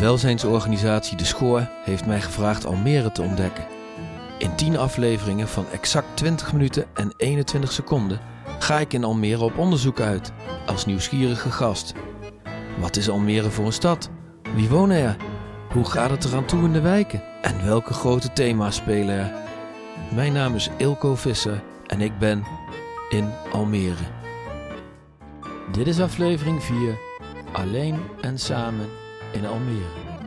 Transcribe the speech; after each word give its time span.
Welzijnsorganisatie 0.00 1.16
De 1.16 1.24
Schoor 1.24 1.68
heeft 1.84 2.06
mij 2.06 2.20
gevraagd 2.20 2.66
Almere 2.66 3.12
te 3.12 3.22
ontdekken. 3.22 3.66
In 4.38 4.54
10 4.56 4.76
afleveringen 4.76 5.48
van 5.48 5.66
exact 5.72 6.06
20 6.14 6.52
minuten 6.52 6.86
en 6.94 7.14
21 7.16 7.72
seconden 7.72 8.20
ga 8.58 8.78
ik 8.78 8.92
in 8.92 9.04
Almere 9.04 9.44
op 9.44 9.58
onderzoek 9.58 10.00
uit, 10.00 10.32
als 10.66 10.86
nieuwsgierige 10.86 11.50
gast. 11.50 11.94
Wat 12.78 12.96
is 12.96 13.08
Almere 13.08 13.50
voor 13.50 13.66
een 13.66 13.72
stad? 13.72 14.10
Wie 14.54 14.68
wonen 14.68 14.96
er? 14.96 15.16
Hoe 15.72 15.84
gaat 15.84 16.10
het 16.10 16.24
eraan 16.24 16.46
toe 16.46 16.64
in 16.64 16.72
de 16.72 16.80
wijken? 16.80 17.22
En 17.42 17.64
welke 17.64 17.92
grote 17.92 18.32
thema's 18.32 18.76
spelen 18.76 19.14
er? 19.14 19.32
Mijn 20.14 20.32
naam 20.32 20.54
is 20.54 20.70
Ilko 20.76 21.14
Visser 21.14 21.62
en 21.86 22.00
ik 22.00 22.18
ben 22.18 22.44
in 23.10 23.28
Almere. 23.52 24.04
Dit 25.72 25.86
is 25.86 26.00
aflevering 26.00 26.62
4, 26.62 26.98
Alleen 27.52 27.96
en 28.20 28.38
Samen 28.38 28.88
in 29.32 29.46
Almere. 29.46 30.18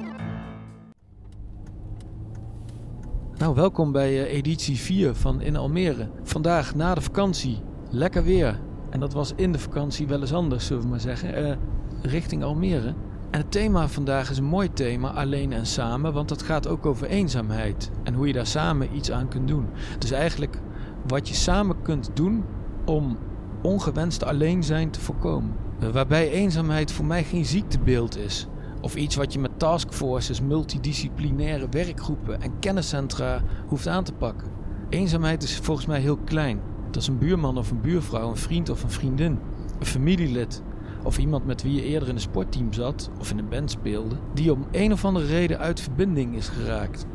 Nou, 3.37 3.55
welkom 3.55 3.91
bij 3.91 4.25
eh, 4.25 4.33
editie 4.33 4.77
4 4.77 5.15
van 5.15 5.41
In 5.41 5.55
Almere. 5.55 6.09
Vandaag 6.23 6.75
na 6.75 6.95
de 6.95 7.01
vakantie, 7.01 7.61
lekker 7.89 8.23
weer. 8.23 8.59
En 8.89 8.99
dat 8.99 9.13
was 9.13 9.33
in 9.35 9.51
de 9.51 9.59
vakantie 9.59 10.07
wel 10.07 10.19
eens 10.19 10.33
anders, 10.33 10.65
zullen 10.65 10.83
we 10.83 10.89
maar 10.89 10.99
zeggen, 10.99 11.35
eh, 11.35 11.55
richting 12.01 12.43
Almere. 12.43 12.93
En 13.31 13.39
het 13.39 13.51
thema 13.51 13.87
vandaag 13.87 14.29
is 14.29 14.37
een 14.37 14.43
mooi 14.43 14.73
thema, 14.73 15.09
alleen 15.09 15.53
en 15.53 15.65
samen, 15.65 16.13
want 16.13 16.29
dat 16.29 16.41
gaat 16.41 16.67
ook 16.67 16.85
over 16.85 17.07
eenzaamheid. 17.07 17.91
En 18.03 18.13
hoe 18.13 18.27
je 18.27 18.33
daar 18.33 18.47
samen 18.47 18.95
iets 18.95 19.11
aan 19.11 19.27
kunt 19.27 19.47
doen. 19.47 19.67
Dus 19.99 20.11
eigenlijk 20.11 20.59
wat 21.07 21.27
je 21.27 21.35
samen 21.35 21.81
kunt 21.81 22.09
doen 22.13 22.43
om 22.85 23.17
ongewenst 23.61 24.23
alleen 24.23 24.63
zijn 24.63 24.89
te 24.89 24.99
voorkomen. 24.99 25.55
Eh, 25.79 25.89
Waarbij 25.89 26.31
eenzaamheid 26.31 26.91
voor 26.91 27.05
mij 27.05 27.23
geen 27.23 27.45
ziektebeeld 27.45 28.17
is. 28.17 28.47
Of 28.83 28.95
iets 28.95 29.15
wat 29.15 29.33
je 29.33 29.39
met 29.39 29.59
taskforces, 29.59 30.41
multidisciplinaire 30.41 31.67
werkgroepen 31.69 32.41
en 32.41 32.59
kenniscentra 32.59 33.41
hoeft 33.67 33.87
aan 33.87 34.03
te 34.03 34.13
pakken. 34.13 34.47
Eenzaamheid 34.89 35.43
is 35.43 35.57
volgens 35.57 35.85
mij 35.85 35.99
heel 35.99 36.17
klein. 36.17 36.59
Dat 36.91 37.01
is 37.01 37.07
een 37.07 37.17
buurman 37.17 37.57
of 37.57 37.71
een 37.71 37.81
buurvrouw, 37.81 38.29
een 38.29 38.37
vriend 38.37 38.69
of 38.69 38.83
een 38.83 38.89
vriendin, 38.89 39.39
een 39.79 39.85
familielid. 39.85 40.61
Of 41.03 41.17
iemand 41.17 41.45
met 41.45 41.63
wie 41.63 41.73
je 41.73 41.83
eerder 41.83 42.09
in 42.09 42.15
een 42.15 42.21
sportteam 42.21 42.73
zat 42.73 43.09
of 43.19 43.31
in 43.31 43.37
een 43.37 43.49
band 43.49 43.71
speelde, 43.71 44.15
die 44.33 44.51
om 44.51 44.65
een 44.71 44.91
of 44.91 45.05
andere 45.05 45.25
reden 45.25 45.59
uit 45.59 45.81
verbinding 45.81 46.35
is 46.35 46.47
geraakt. 46.47 47.05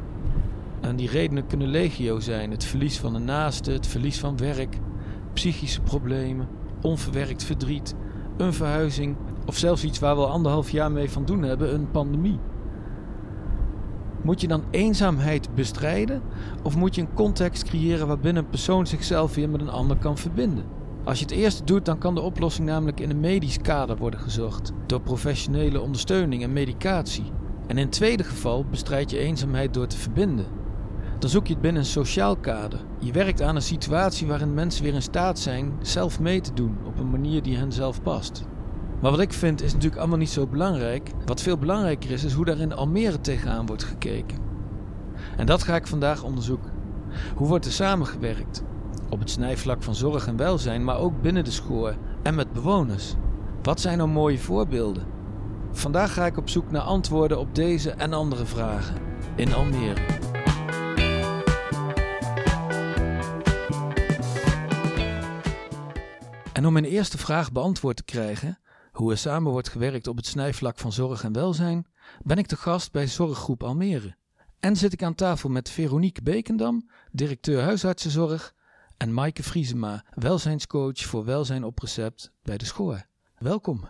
En 0.80 0.96
die 0.96 1.08
redenen 1.08 1.46
kunnen 1.46 1.68
legio 1.68 2.20
zijn: 2.20 2.50
het 2.50 2.64
verlies 2.64 2.98
van 2.98 3.14
een 3.14 3.24
naaste, 3.24 3.70
het 3.70 3.86
verlies 3.86 4.18
van 4.18 4.36
werk, 4.36 4.78
psychische 5.32 5.80
problemen, 5.80 6.48
onverwerkt 6.80 7.44
verdriet, 7.44 7.94
een 8.36 8.52
verhuizing 8.52 9.16
of 9.48 9.56
zelfs 9.56 9.84
iets 9.84 9.98
waar 9.98 10.16
we 10.16 10.22
al 10.22 10.30
anderhalf 10.30 10.70
jaar 10.70 10.92
mee 10.92 11.10
van 11.10 11.24
doen 11.24 11.42
hebben, 11.42 11.74
een 11.74 11.90
pandemie. 11.90 12.38
Moet 14.22 14.40
je 14.40 14.48
dan 14.48 14.64
eenzaamheid 14.70 15.54
bestrijden 15.54 16.22
of 16.62 16.76
moet 16.76 16.94
je 16.94 17.00
een 17.00 17.14
context 17.14 17.64
creëren 17.64 18.06
waarbinnen 18.06 18.42
een 18.42 18.50
persoon 18.50 18.86
zichzelf 18.86 19.34
weer 19.34 19.48
met 19.48 19.60
een 19.60 19.70
ander 19.70 19.96
kan 19.96 20.18
verbinden? 20.18 20.64
Als 21.04 21.18
je 21.18 21.24
het 21.24 21.34
eerste 21.34 21.64
doet, 21.64 21.84
dan 21.84 21.98
kan 21.98 22.14
de 22.14 22.20
oplossing 22.20 22.66
namelijk 22.66 23.00
in 23.00 23.10
een 23.10 23.20
medisch 23.20 23.60
kader 23.60 23.96
worden 23.96 24.20
gezocht, 24.20 24.72
door 24.86 25.00
professionele 25.00 25.80
ondersteuning 25.80 26.42
en 26.42 26.52
medicatie. 26.52 27.32
En 27.66 27.78
in 27.78 27.84
het 27.84 27.92
tweede 27.92 28.24
geval 28.24 28.64
bestrijd 28.64 29.10
je 29.10 29.18
eenzaamheid 29.18 29.74
door 29.74 29.86
te 29.86 29.98
verbinden. 29.98 30.46
Dan 31.18 31.30
zoek 31.30 31.46
je 31.46 31.52
het 31.52 31.62
binnen 31.62 31.82
een 31.82 31.88
sociaal 31.88 32.36
kader. 32.36 32.80
Je 32.98 33.12
werkt 33.12 33.42
aan 33.42 33.56
een 33.56 33.62
situatie 33.62 34.26
waarin 34.26 34.54
mensen 34.54 34.84
weer 34.84 34.94
in 34.94 35.02
staat 35.02 35.38
zijn 35.38 35.72
zelf 35.82 36.20
mee 36.20 36.40
te 36.40 36.54
doen 36.54 36.76
op 36.84 36.98
een 36.98 37.10
manier 37.10 37.42
die 37.42 37.56
hen 37.56 37.72
zelf 37.72 38.02
past. 38.02 38.46
Maar 39.00 39.10
wat 39.10 39.20
ik 39.20 39.32
vind 39.32 39.62
is 39.62 39.72
natuurlijk 39.72 40.00
allemaal 40.00 40.18
niet 40.18 40.30
zo 40.30 40.46
belangrijk. 40.46 41.10
Wat 41.26 41.42
veel 41.42 41.58
belangrijker 41.58 42.10
is, 42.10 42.24
is 42.24 42.32
hoe 42.32 42.44
daar 42.44 42.58
in 42.58 42.72
Almere 42.72 43.20
tegenaan 43.20 43.66
wordt 43.66 43.84
gekeken. 43.84 44.38
En 45.36 45.46
dat 45.46 45.62
ga 45.62 45.76
ik 45.76 45.86
vandaag 45.86 46.22
onderzoeken. 46.22 46.72
Hoe 47.34 47.48
wordt 47.48 47.64
er 47.64 47.72
samengewerkt? 47.72 48.62
Op 49.10 49.18
het 49.18 49.30
snijvlak 49.30 49.82
van 49.82 49.94
zorg 49.94 50.26
en 50.26 50.36
welzijn, 50.36 50.84
maar 50.84 50.98
ook 50.98 51.22
binnen 51.22 51.44
de 51.44 51.50
schoor 51.50 51.96
en 52.22 52.34
met 52.34 52.52
bewoners. 52.52 53.14
Wat 53.62 53.80
zijn 53.80 53.98
nou 53.98 54.10
mooie 54.10 54.38
voorbeelden? 54.38 55.06
Vandaag 55.72 56.12
ga 56.12 56.26
ik 56.26 56.36
op 56.36 56.48
zoek 56.48 56.70
naar 56.70 56.82
antwoorden 56.82 57.38
op 57.38 57.54
deze 57.54 57.90
en 57.90 58.12
andere 58.12 58.46
vragen 58.46 58.96
in 59.34 59.54
Almere. 59.54 60.00
En 66.52 66.66
om 66.66 66.72
mijn 66.72 66.84
eerste 66.84 67.18
vraag 67.18 67.52
beantwoord 67.52 67.96
te 67.96 68.04
krijgen, 68.04 68.58
hoe 68.98 69.10
er 69.10 69.18
samen 69.18 69.52
wordt 69.52 69.68
gewerkt 69.68 70.06
op 70.06 70.16
het 70.16 70.26
snijvlak 70.26 70.78
van 70.78 70.92
zorg 70.92 71.24
en 71.24 71.32
welzijn, 71.32 71.86
ben 72.22 72.38
ik 72.38 72.46
te 72.46 72.56
gast 72.56 72.92
bij 72.92 73.06
Zorggroep 73.06 73.62
Almere. 73.62 74.16
En 74.60 74.76
zit 74.76 74.92
ik 74.92 75.02
aan 75.02 75.14
tafel 75.14 75.48
met 75.48 75.70
Veronique 75.70 76.22
Bekendam, 76.22 76.90
directeur 77.12 77.62
huisartsenzorg, 77.62 78.54
en 78.96 79.14
Maaike 79.14 79.42
Vriesema, 79.42 80.04
welzijnscoach 80.14 80.98
voor 80.98 81.24
welzijn 81.24 81.64
op 81.64 81.78
recept 81.78 82.32
bij 82.42 82.56
de 82.56 82.64
Schoor. 82.64 83.06
Welkom. 83.38 83.88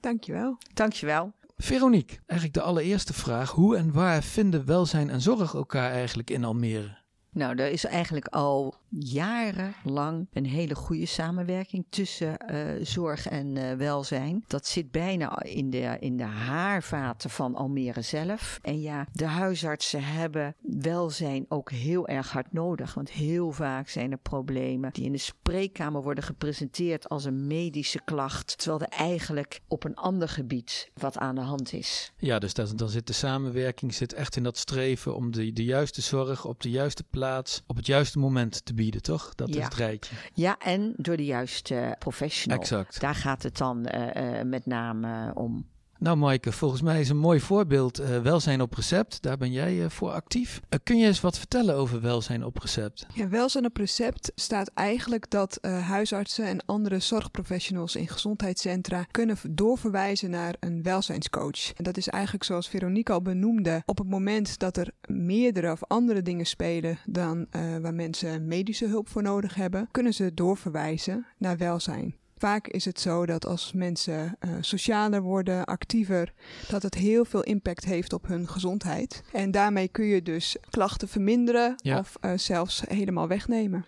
Dankjewel. 0.00 0.58
Dankjewel. 0.74 1.32
Veronique, 1.56 2.18
eigenlijk 2.26 2.58
de 2.58 2.64
allereerste 2.64 3.12
vraag. 3.12 3.50
Hoe 3.50 3.76
en 3.76 3.92
waar 3.92 4.22
vinden 4.22 4.66
welzijn 4.66 5.10
en 5.10 5.20
zorg 5.20 5.54
elkaar 5.54 5.90
eigenlijk 5.90 6.30
in 6.30 6.44
Almere? 6.44 6.98
Nou, 7.32 7.56
er 7.56 7.70
is 7.70 7.84
eigenlijk 7.84 8.26
al 8.26 8.74
jarenlang 8.88 10.26
een 10.32 10.46
hele 10.46 10.74
goede 10.74 11.06
samenwerking 11.06 11.86
tussen 11.88 12.36
uh, 12.50 12.84
zorg 12.84 13.26
en 13.26 13.56
uh, 13.56 13.72
welzijn. 13.72 14.44
Dat 14.46 14.66
zit 14.66 14.90
bijna 14.90 15.42
in 15.42 15.70
de, 15.70 15.96
in 16.00 16.16
de 16.16 16.24
haarvaten 16.24 17.30
van 17.30 17.54
Almere 17.54 18.02
zelf. 18.02 18.58
En 18.62 18.80
ja, 18.80 19.06
de 19.12 19.26
huisartsen 19.26 20.04
hebben 20.04 20.54
welzijn 20.60 21.46
ook 21.48 21.70
heel 21.70 22.08
erg 22.08 22.32
hard 22.32 22.52
nodig. 22.52 22.94
Want 22.94 23.10
heel 23.10 23.52
vaak 23.52 23.88
zijn 23.88 24.12
er 24.12 24.18
problemen 24.18 24.92
die 24.92 25.04
in 25.04 25.12
de 25.12 25.18
spreekkamer 25.18 26.02
worden 26.02 26.24
gepresenteerd 26.24 27.08
als 27.08 27.24
een 27.24 27.46
medische 27.46 28.00
klacht. 28.04 28.58
Terwijl 28.58 28.80
er 28.80 28.98
eigenlijk 28.98 29.60
op 29.68 29.84
een 29.84 29.96
ander 29.96 30.28
gebied 30.28 30.90
wat 30.94 31.18
aan 31.18 31.34
de 31.34 31.40
hand 31.40 31.72
is. 31.72 32.12
Ja, 32.16 32.38
dus 32.38 32.54
dan, 32.54 32.88
zit 32.88 33.06
de 33.06 33.12
samenwerking 33.12 33.94
zit 33.94 34.12
echt 34.12 34.36
in 34.36 34.42
dat 34.42 34.56
streven 34.56 35.16
om 35.16 35.30
de, 35.32 35.52
de 35.52 35.64
juiste 35.64 36.00
zorg 36.00 36.44
op 36.44 36.62
de 36.62 36.70
juiste 36.70 37.02
plaats 37.02 37.18
op 37.66 37.76
het 37.76 37.86
juiste 37.86 38.18
moment 38.18 38.64
te 38.64 38.74
bieden, 38.74 39.02
toch? 39.02 39.34
Dat 39.34 39.48
ja. 39.48 39.58
is 39.58 39.64
het 39.64 39.74
rijtje. 39.74 40.14
Ja, 40.34 40.58
en 40.58 40.94
door 40.96 41.16
de 41.16 41.24
juiste 41.24 41.96
professional. 41.98 42.60
Exact. 42.60 43.00
Daar 43.00 43.14
gaat 43.14 43.42
het 43.42 43.56
dan 43.56 43.88
uh, 43.94 44.38
uh, 44.38 44.42
met 44.42 44.66
name 44.66 45.34
om. 45.34 45.66
Nou, 46.00 46.16
Maaike, 46.16 46.52
volgens 46.52 46.82
mij 46.82 47.00
is 47.00 47.08
een 47.08 47.16
mooi 47.18 47.40
voorbeeld 47.40 48.00
uh, 48.00 48.22
welzijn 48.22 48.60
op 48.60 48.74
recept. 48.74 49.22
Daar 49.22 49.36
ben 49.36 49.52
jij 49.52 49.74
uh, 49.74 49.88
voor 49.88 50.10
actief. 50.10 50.60
Uh, 50.68 50.78
kun 50.82 50.98
je 50.98 51.06
eens 51.06 51.20
wat 51.20 51.38
vertellen 51.38 51.74
over 51.74 52.00
welzijn 52.00 52.44
op 52.44 52.58
recept? 52.58 53.06
Ja, 53.14 53.28
welzijn 53.28 53.64
op 53.64 53.76
recept 53.76 54.32
staat 54.34 54.70
eigenlijk 54.74 55.30
dat 55.30 55.58
huisartsen 55.62 56.44
en 56.44 56.64
andere 56.66 57.00
zorgprofessionals 57.00 57.96
in 57.96 58.08
gezondheidscentra 58.08 59.04
kunnen 59.10 59.36
doorverwijzen 59.50 60.30
naar 60.30 60.54
een 60.60 60.82
welzijnscoach. 60.82 61.72
En 61.72 61.84
dat 61.84 61.96
is 61.96 62.08
eigenlijk 62.08 62.44
zoals 62.44 62.68
Veronique 62.68 63.14
al 63.14 63.22
benoemde, 63.22 63.82
op 63.86 63.98
het 63.98 64.08
moment 64.08 64.58
dat 64.58 64.76
er 64.76 64.90
meerdere 65.06 65.72
of 65.72 65.84
andere 65.86 66.22
dingen 66.22 66.46
spelen 66.46 66.98
dan 67.06 67.46
waar 67.80 67.94
mensen 67.94 68.46
medische 68.46 68.86
hulp 68.86 69.08
voor 69.08 69.22
nodig 69.22 69.54
hebben, 69.54 69.88
kunnen 69.90 70.14
ze 70.14 70.34
doorverwijzen 70.34 71.26
naar 71.38 71.56
welzijn. 71.56 72.19
Vaak 72.40 72.68
is 72.68 72.84
het 72.84 73.00
zo 73.00 73.26
dat 73.26 73.46
als 73.46 73.72
mensen 73.72 74.36
uh, 74.40 74.50
socialer 74.60 75.22
worden, 75.22 75.64
actiever, 75.64 76.32
dat 76.68 76.82
het 76.82 76.94
heel 76.94 77.24
veel 77.24 77.42
impact 77.42 77.84
heeft 77.84 78.12
op 78.12 78.26
hun 78.26 78.48
gezondheid. 78.48 79.22
En 79.32 79.50
daarmee 79.50 79.88
kun 79.88 80.04
je 80.04 80.22
dus 80.22 80.56
klachten 80.70 81.08
verminderen 81.08 81.74
ja. 81.76 81.98
of 81.98 82.16
uh, 82.20 82.32
zelfs 82.36 82.82
helemaal 82.88 83.28
wegnemen. 83.28 83.84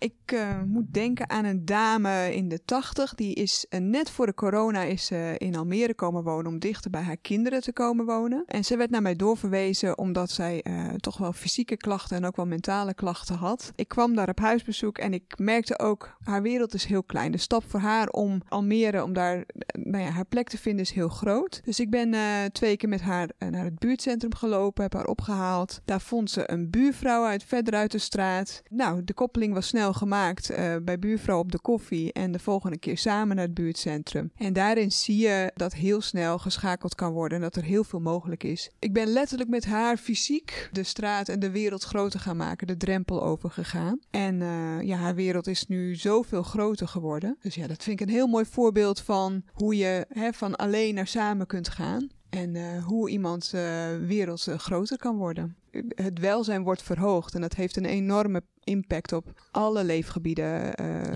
Ik 0.00 0.32
uh, 0.32 0.62
moet 0.66 0.94
denken 0.94 1.30
aan 1.30 1.44
een 1.44 1.64
dame 1.64 2.34
in 2.34 2.48
de 2.48 2.64
tachtig. 2.64 3.14
Die 3.14 3.34
is 3.34 3.66
uh, 3.70 3.80
net 3.80 4.10
voor 4.10 4.26
de 4.26 4.34
corona 4.34 4.82
is, 4.82 5.10
in 5.36 5.56
Almere 5.56 5.94
komen 5.94 6.22
wonen 6.22 6.52
om 6.52 6.58
dichter 6.58 6.90
bij 6.90 7.02
haar 7.02 7.16
kinderen 7.16 7.60
te 7.60 7.72
komen 7.72 8.06
wonen. 8.06 8.44
En 8.46 8.64
ze 8.64 8.76
werd 8.76 8.90
naar 8.90 9.02
mij 9.02 9.16
doorverwezen 9.16 9.98
omdat 9.98 10.30
zij 10.30 10.64
toch 10.96 11.18
wel 11.18 11.32
fysieke 11.32 11.76
klachten 11.76 12.16
en 12.16 12.24
ook 12.24 12.36
wel 12.36 12.46
mentale 12.46 12.94
klachten 12.94 13.34
had. 13.34 13.72
Ik 13.74 13.88
kwam 13.88 14.14
daar 14.14 14.28
op 14.28 14.38
huisbezoek 14.38 14.98
en 14.98 15.12
ik 15.12 15.38
merkte 15.38 15.78
ook, 15.78 16.16
haar 16.22 16.42
wereld 16.42 16.74
is 16.74 16.84
heel 16.84 17.02
klein. 17.02 17.32
De 17.32 17.38
stap 17.38 17.64
voor 17.66 17.80
haar 17.80 18.08
om 18.08 18.42
Almere, 18.48 19.04
om 19.04 19.12
daar 19.12 19.44
nou 19.72 20.04
ja, 20.04 20.10
haar 20.10 20.24
plek 20.24 20.48
te 20.48 20.58
vinden 20.58 20.84
is 20.84 20.90
heel 20.90 21.08
groot. 21.08 21.60
Dus 21.64 21.80
ik 21.80 21.90
ben 21.90 22.14
twee 22.52 22.76
keer 22.76 22.88
met 22.88 23.00
haar 23.00 23.28
naar 23.38 23.64
het 23.64 23.78
buurtcentrum 23.78 24.34
gelopen, 24.34 24.82
heb 24.82 24.92
haar 24.92 25.06
opgehaald. 25.06 25.80
Daar 25.84 26.00
vond 26.00 26.30
ze 26.30 26.50
een 26.50 26.70
buurvrouw 26.70 27.24
uit, 27.24 27.44
verder 27.44 27.74
uit 27.74 27.92
de 27.92 27.98
straat. 27.98 28.62
Nou, 28.68 29.04
de 29.04 29.14
koppeling 29.14 29.54
was 29.54 29.66
snel 29.66 29.89
gemaakt 29.94 30.50
uh, 30.50 30.76
bij 30.82 30.98
buurvrouw 30.98 31.38
op 31.38 31.52
de 31.52 31.60
koffie 31.60 32.12
en 32.12 32.32
de 32.32 32.38
volgende 32.38 32.78
keer 32.78 32.98
samen 32.98 33.36
naar 33.36 33.44
het 33.44 33.54
buurtcentrum. 33.54 34.30
En 34.36 34.52
daarin 34.52 34.92
zie 34.92 35.16
je 35.16 35.50
dat 35.54 35.74
heel 35.74 36.00
snel 36.00 36.38
geschakeld 36.38 36.94
kan 36.94 37.12
worden 37.12 37.38
en 37.38 37.44
dat 37.44 37.56
er 37.56 37.64
heel 37.64 37.84
veel 37.84 38.00
mogelijk 38.00 38.44
is. 38.44 38.70
Ik 38.78 38.92
ben 38.92 39.06
letterlijk 39.06 39.50
met 39.50 39.64
haar 39.64 39.96
fysiek 39.96 40.68
de 40.72 40.82
straat 40.82 41.28
en 41.28 41.40
de 41.40 41.50
wereld 41.50 41.82
groter 41.82 42.20
gaan 42.20 42.36
maken, 42.36 42.66
de 42.66 42.76
drempel 42.76 43.22
overgegaan. 43.22 43.98
En 44.10 44.40
uh, 44.40 44.82
ja, 44.82 44.96
haar 44.96 45.14
wereld 45.14 45.46
is 45.46 45.66
nu 45.66 45.94
zoveel 45.94 46.42
groter 46.42 46.88
geworden. 46.88 47.36
Dus 47.42 47.54
ja, 47.54 47.66
dat 47.66 47.82
vind 47.82 48.00
ik 48.00 48.06
een 48.06 48.12
heel 48.14 48.26
mooi 48.26 48.44
voorbeeld 48.44 49.00
van 49.00 49.42
hoe 49.52 49.76
je 49.76 50.06
hè, 50.08 50.32
van 50.32 50.56
alleen 50.56 50.94
naar 50.94 51.06
samen 51.06 51.46
kunt 51.46 51.68
gaan. 51.68 52.08
en 52.30 52.54
uh, 52.54 52.84
hoe 52.84 53.10
iemands 53.10 53.54
uh, 53.54 53.60
wereld 54.06 54.48
groter 54.56 54.98
kan 54.98 55.16
worden. 55.16 55.56
Het 55.94 56.18
welzijn 56.18 56.62
wordt 56.62 56.82
verhoogd 56.82 57.34
en 57.34 57.40
dat 57.40 57.54
heeft 57.54 57.76
een 57.76 57.84
enorme 57.84 58.42
impact 58.64 59.12
op 59.12 59.40
alle 59.50 59.84
leefgebieden 59.84 60.48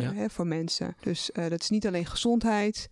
ja. 0.01 0.12
hè, 0.15 0.31
voor 0.31 0.47
mensen. 0.47 0.97
Dus 1.01 1.31
dat 1.33 1.61
is 1.61 1.71
niet 1.71 1.87
alleen 1.87 2.06
gezondheid, 2.06 2.89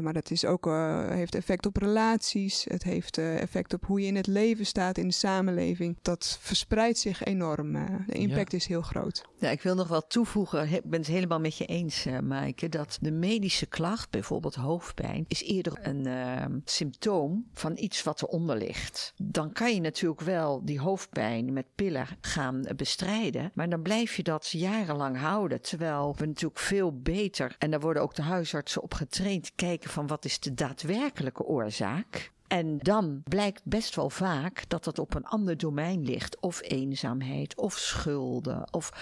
maar 0.00 0.12
dat 0.12 0.30
is 0.30 0.44
ook, 0.44 0.64
heeft 1.08 1.34
effect 1.34 1.66
op 1.66 1.76
relaties. 1.76 2.64
Het 2.68 2.82
heeft 2.82 3.18
effect 3.18 3.74
op 3.74 3.84
hoe 3.84 4.00
je 4.00 4.06
in 4.06 4.16
het 4.16 4.26
leven 4.26 4.66
staat 4.66 4.98
in 4.98 5.08
de 5.08 5.14
samenleving. 5.14 5.96
Dat 6.02 6.38
verspreidt 6.40 6.98
zich 6.98 7.24
enorm. 7.24 7.72
de 8.06 8.12
impact 8.12 8.52
is 8.52 8.66
heel 8.66 8.82
groot. 8.82 9.24
Ja, 9.38 9.50
ik 9.50 9.62
wil 9.62 9.74
nog 9.74 9.88
wel 9.88 10.06
toevoegen, 10.06 10.72
ik 10.72 10.84
ben 10.84 10.98
het 11.00 11.08
helemaal 11.08 11.40
met 11.40 11.56
je 11.56 11.66
eens, 11.66 12.06
Maaike, 12.22 12.68
dat 12.68 12.98
de 13.00 13.12
medische 13.12 13.66
klacht, 13.66 14.10
bijvoorbeeld 14.10 14.54
hoofdpijn, 14.54 15.24
is 15.28 15.42
eerder 15.42 15.78
een 15.82 16.62
symptoom 16.64 17.46
van 17.52 17.76
iets 17.76 18.02
wat 18.02 18.22
eronder 18.22 18.56
ligt. 18.56 19.12
Dan 19.16 19.52
kan 19.52 19.74
je 19.74 19.80
natuurlijk 19.80 20.20
wel 20.20 20.64
die 20.64 20.80
hoofdpijn 20.88 21.52
met 21.52 21.74
pillen 21.74 22.06
gaan 22.20 22.66
bestrijden, 22.76 23.50
maar 23.54 23.68
dan 23.68 23.82
blijf 23.82 24.16
je 24.16 24.22
dat 24.22 24.50
jarenlang 24.50 25.18
houden. 25.18 25.60
Terwijl 25.60 26.14
we 26.16 26.26
natuurlijk 26.26 26.60
veel 26.60 27.00
beter, 27.00 27.56
en 27.58 27.70
daar 27.70 27.80
worden 27.80 28.02
ook 28.02 28.14
de 28.14 28.22
huisartsen 28.22 28.82
op 28.82 28.94
getraind, 28.94 29.52
kijken 29.54 29.90
van 29.90 30.06
wat 30.06 30.24
is 30.24 30.40
de 30.40 30.54
daadwerkelijke 30.54 31.44
oorzaak. 31.44 32.32
En 32.48 32.78
dan 32.78 33.22
blijkt 33.24 33.60
best 33.64 33.94
wel 33.94 34.10
vaak 34.10 34.64
dat 34.68 34.84
dat 34.84 34.98
op 34.98 35.14
een 35.14 35.26
ander 35.26 35.56
domein 35.56 36.04
ligt. 36.04 36.40
Of 36.40 36.60
eenzaamheid, 36.62 37.56
of 37.56 37.78
schulden, 37.78 38.72
of 38.72 38.92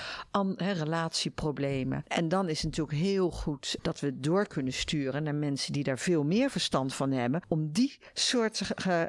relatieproblemen. 0.57 2.05
En 2.07 2.29
dan 2.29 2.49
is 2.49 2.63
het 2.63 2.77
natuurlijk 2.77 2.99
heel 2.99 3.31
goed 3.31 3.77
dat 3.83 4.01
we 4.01 4.21
door 4.21 4.47
kunnen 4.47 4.73
sturen 4.73 5.23
naar 5.23 5.35
mensen 5.35 5.73
die 5.73 5.85
daar 5.85 5.99
veel 5.99 6.25
meer 6.25 6.51
verstand 6.51 6.95
van 6.95 7.11
hebben. 7.11 7.43
Om 7.49 7.73
die 7.73 7.99
soorten 8.13 8.67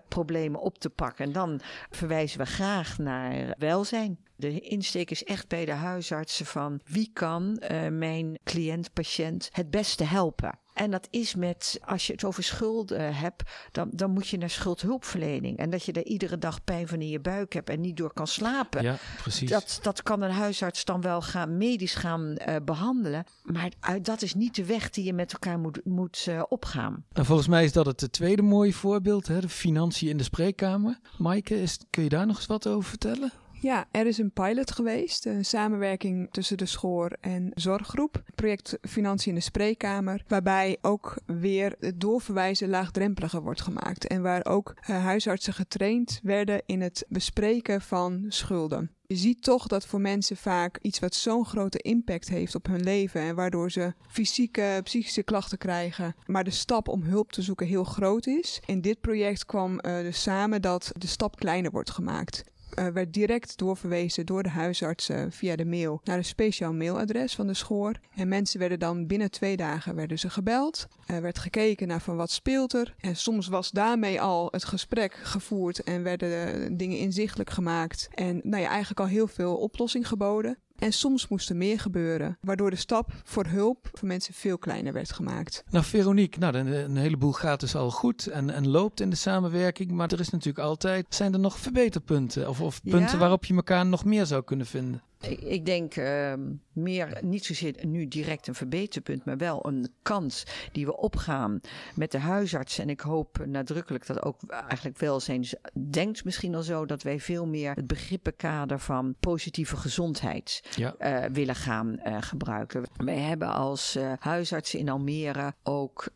problemen 0.07 0.61
op 0.61 0.77
te 0.77 0.89
pakken. 0.89 1.25
En 1.25 1.31
dan 1.31 1.59
verwijzen 1.89 2.39
we 2.39 2.45
graag 2.45 2.97
naar 2.97 3.55
welzijn. 3.57 4.17
De 4.35 4.59
insteek 4.59 5.11
is 5.11 5.23
echt 5.23 5.47
bij 5.47 5.65
de 5.65 5.71
huisartsen 5.71 6.45
van 6.45 6.79
wie 6.85 7.09
kan 7.13 7.61
uh, 7.71 7.87
mijn 7.87 8.37
cliënt, 8.43 8.93
patiënt 8.93 9.49
het 9.51 9.69
beste 9.69 10.03
helpen. 10.03 10.59
En 10.77 10.91
dat 10.91 11.07
is 11.09 11.35
met, 11.35 11.79
als 11.85 12.07
je 12.07 12.13
het 12.13 12.23
over 12.23 12.43
schulden 12.43 13.15
hebt, 13.15 13.43
dan, 13.71 13.89
dan 13.91 14.11
moet 14.11 14.27
je 14.27 14.37
naar 14.37 14.49
schuldhulpverlening. 14.49 15.57
En 15.57 15.69
dat 15.69 15.83
je 15.83 15.93
daar 15.93 16.03
iedere 16.03 16.37
dag 16.37 16.63
pijn 16.63 16.87
van 16.87 17.01
in 17.01 17.09
je 17.09 17.19
buik 17.19 17.53
hebt 17.53 17.69
en 17.69 17.81
niet 17.81 17.97
door 17.97 18.13
kan 18.13 18.27
slapen. 18.27 18.83
Ja, 18.83 18.95
precies. 19.21 19.49
Dat, 19.49 19.79
dat 19.81 20.03
kan 20.03 20.21
een 20.21 20.31
huisarts 20.31 20.85
dan 20.85 21.01
wel 21.01 21.21
gaan, 21.21 21.57
medisch 21.57 21.95
gaan 21.95 22.37
uh, 22.47 22.55
behandelen. 22.65 23.23
Maar 23.43 23.71
dat 24.01 24.21
is 24.21 24.33
niet 24.33 24.55
de 24.55 24.65
weg 24.65 24.89
die 24.89 25.03
je 25.03 25.13
met 25.13 25.33
elkaar 25.33 25.59
moet, 25.59 25.79
moet 25.83 26.25
uh, 26.29 26.43
opgaan. 26.49 27.05
En 27.13 27.25
volgens 27.25 27.47
mij 27.47 27.63
is 27.63 27.71
dat 27.71 27.85
het 27.85 28.11
tweede 28.11 28.41
mooie 28.41 28.73
voorbeeld, 28.73 29.27
hè? 29.27 29.41
de 29.41 29.49
financiën 29.49 30.09
in 30.09 30.17
de 30.17 30.23
spreekkamer. 30.23 30.99
Maaike, 31.17 31.61
is, 31.61 31.77
kun 31.89 32.03
je 32.03 32.09
daar 32.09 32.27
nog 32.27 32.35
eens 32.37 32.45
wat 32.45 32.67
over 32.67 32.89
vertellen? 32.89 33.31
Ja, 33.59 33.87
er 33.91 34.05
is 34.05 34.17
een 34.17 34.31
pilot 34.31 34.71
geweest, 34.71 35.25
een 35.25 35.45
samenwerking 35.45 36.27
tussen 36.31 36.57
de 36.57 36.65
schoor 36.65 37.17
en 37.21 37.51
zorggroep. 37.53 38.23
Project 38.35 38.77
Financiën 38.81 39.31
in 39.31 39.35
de 39.37 39.43
Spreekkamer, 39.43 40.23
waarbij 40.27 40.77
ook 40.81 41.17
weer 41.25 41.75
het 41.79 41.99
doorverwijzen 42.01 42.69
laagdrempeliger 42.69 43.41
wordt 43.41 43.61
gemaakt. 43.61 44.07
En 44.07 44.21
waar 44.21 44.45
ook 44.45 44.73
uh, 44.79 45.03
huisartsen 45.03 45.53
getraind 45.53 46.19
werden 46.23 46.61
in 46.65 46.81
het 46.81 47.05
bespreken 47.07 47.81
van 47.81 48.25
schulden. 48.27 48.91
Je 49.07 49.15
ziet 49.15 49.43
toch 49.43 49.67
dat 49.67 49.85
voor 49.85 50.01
mensen 50.01 50.37
vaak 50.37 50.79
iets 50.81 50.99
wat 50.99 51.15
zo'n 51.15 51.45
grote 51.45 51.77
impact 51.77 52.29
heeft 52.29 52.55
op 52.55 52.65
hun 52.65 52.83
leven 52.83 53.21
en 53.21 53.35
waardoor 53.35 53.71
ze 53.71 53.93
fysieke, 54.07 54.79
psychische 54.83 55.23
klachten 55.23 55.57
krijgen, 55.57 56.15
maar 56.25 56.43
de 56.43 56.51
stap 56.51 56.87
om 56.87 57.03
hulp 57.03 57.31
te 57.31 57.41
zoeken 57.41 57.67
heel 57.67 57.83
groot 57.83 58.27
is. 58.27 58.61
In 58.65 58.81
dit 58.81 59.01
project 59.01 59.45
kwam 59.45 59.71
uh, 59.71 59.99
dus 59.99 60.21
samen 60.21 60.61
dat 60.61 60.91
de 60.97 61.07
stap 61.07 61.35
kleiner 61.35 61.71
wordt 61.71 61.91
gemaakt 61.91 62.43
uh, 62.75 62.87
werd 62.87 63.13
direct 63.13 63.57
doorverwezen 63.57 64.25
door 64.25 64.43
de 64.43 64.49
huisartsen 64.49 65.31
via 65.31 65.55
de 65.55 65.65
mail 65.65 66.01
naar 66.03 66.17
een 66.17 66.25
speciaal 66.25 66.73
mailadres 66.73 67.35
van 67.35 67.47
de 67.47 67.53
schoor. 67.53 67.95
En 68.15 68.27
mensen 68.27 68.59
werden 68.59 68.79
dan 68.79 69.07
binnen 69.07 69.31
twee 69.31 69.57
dagen 69.57 69.95
werden 69.95 70.19
ze 70.19 70.29
gebeld. 70.29 70.87
Er 71.05 71.21
werd 71.21 71.39
gekeken 71.39 71.87
naar 71.87 72.01
van 72.01 72.15
wat 72.15 72.31
speelt 72.31 72.73
er. 72.73 72.95
En 72.99 73.15
soms 73.15 73.47
was 73.47 73.71
daarmee 73.71 74.21
al 74.21 74.47
het 74.51 74.65
gesprek 74.65 75.13
gevoerd 75.13 75.83
en 75.83 76.03
werden 76.03 76.77
dingen 76.77 76.97
inzichtelijk 76.97 77.49
gemaakt. 77.49 78.07
En 78.13 78.39
nou 78.43 78.63
ja, 78.63 78.69
eigenlijk 78.69 78.99
al 78.99 79.07
heel 79.07 79.27
veel 79.27 79.57
oplossing 79.57 80.07
geboden. 80.07 80.57
En 80.77 80.93
soms 80.93 81.27
moest 81.27 81.49
er 81.49 81.55
meer 81.55 81.79
gebeuren, 81.79 82.37
waardoor 82.41 82.69
de 82.69 82.75
stap 82.75 83.11
voor 83.23 83.45
hulp 83.45 83.89
voor 83.93 84.07
mensen 84.07 84.33
veel 84.33 84.57
kleiner 84.57 84.93
werd 84.93 85.11
gemaakt. 85.11 85.63
Nou, 85.69 85.85
Veronique, 85.85 86.39
nou, 86.39 86.57
een, 86.57 86.97
heleboel 86.97 87.31
gaat 87.31 87.59
dus 87.59 87.75
al 87.75 87.91
goed 87.91 88.27
en, 88.27 88.49
en 88.49 88.67
loopt 88.67 88.99
in 88.99 89.09
de 89.09 89.15
samenwerking. 89.15 89.91
Maar 89.91 90.11
er 90.11 90.19
is 90.19 90.29
natuurlijk 90.29 90.65
altijd, 90.65 91.05
zijn 91.09 91.33
er 91.33 91.39
nog 91.39 91.57
verbeterpunten 91.57 92.49
of, 92.49 92.61
of 92.61 92.81
punten 92.83 93.19
waarop 93.19 93.45
je 93.45 93.55
elkaar 93.55 93.85
nog 93.85 94.05
meer 94.05 94.25
zou 94.25 94.43
kunnen 94.43 94.65
vinden? 94.65 95.01
Ik 95.39 95.65
denk 95.65 95.95
uh, 95.95 96.33
meer, 96.73 97.17
niet 97.21 97.45
zozeer 97.45 97.85
nu 97.85 98.07
direct 98.07 98.47
een 98.47 98.55
verbeterpunt, 98.55 99.25
maar 99.25 99.37
wel 99.37 99.65
een 99.65 99.93
kans 100.01 100.43
die 100.71 100.85
we 100.85 100.97
opgaan 100.97 101.61
met 101.95 102.11
de 102.11 102.17
huisarts. 102.17 102.79
En 102.79 102.89
ik 102.89 102.99
hoop 102.99 103.45
nadrukkelijk 103.45 104.07
dat 104.07 104.23
ook 104.23 104.41
eigenlijk 104.47 104.97
welzijn 104.97 105.45
denkt 105.89 106.23
misschien 106.23 106.55
al 106.55 106.61
zo 106.61 106.85
dat 106.85 107.03
wij 107.03 107.19
veel 107.19 107.47
meer 107.47 107.73
het 107.73 107.87
begrippenkader 107.87 108.79
van 108.79 109.15
positieve 109.19 109.77
gezondheid 109.77 110.61
ja. 110.75 110.95
uh, 110.99 111.29
willen 111.31 111.55
gaan 111.55 111.99
uh, 112.05 112.17
gebruiken. 112.21 112.83
Wij 112.97 113.19
hebben 113.19 113.53
als 113.53 113.95
uh, 113.95 114.13
huisartsen 114.19 114.79
in 114.79 114.89
Almere 114.89 115.53
ook 115.63 116.07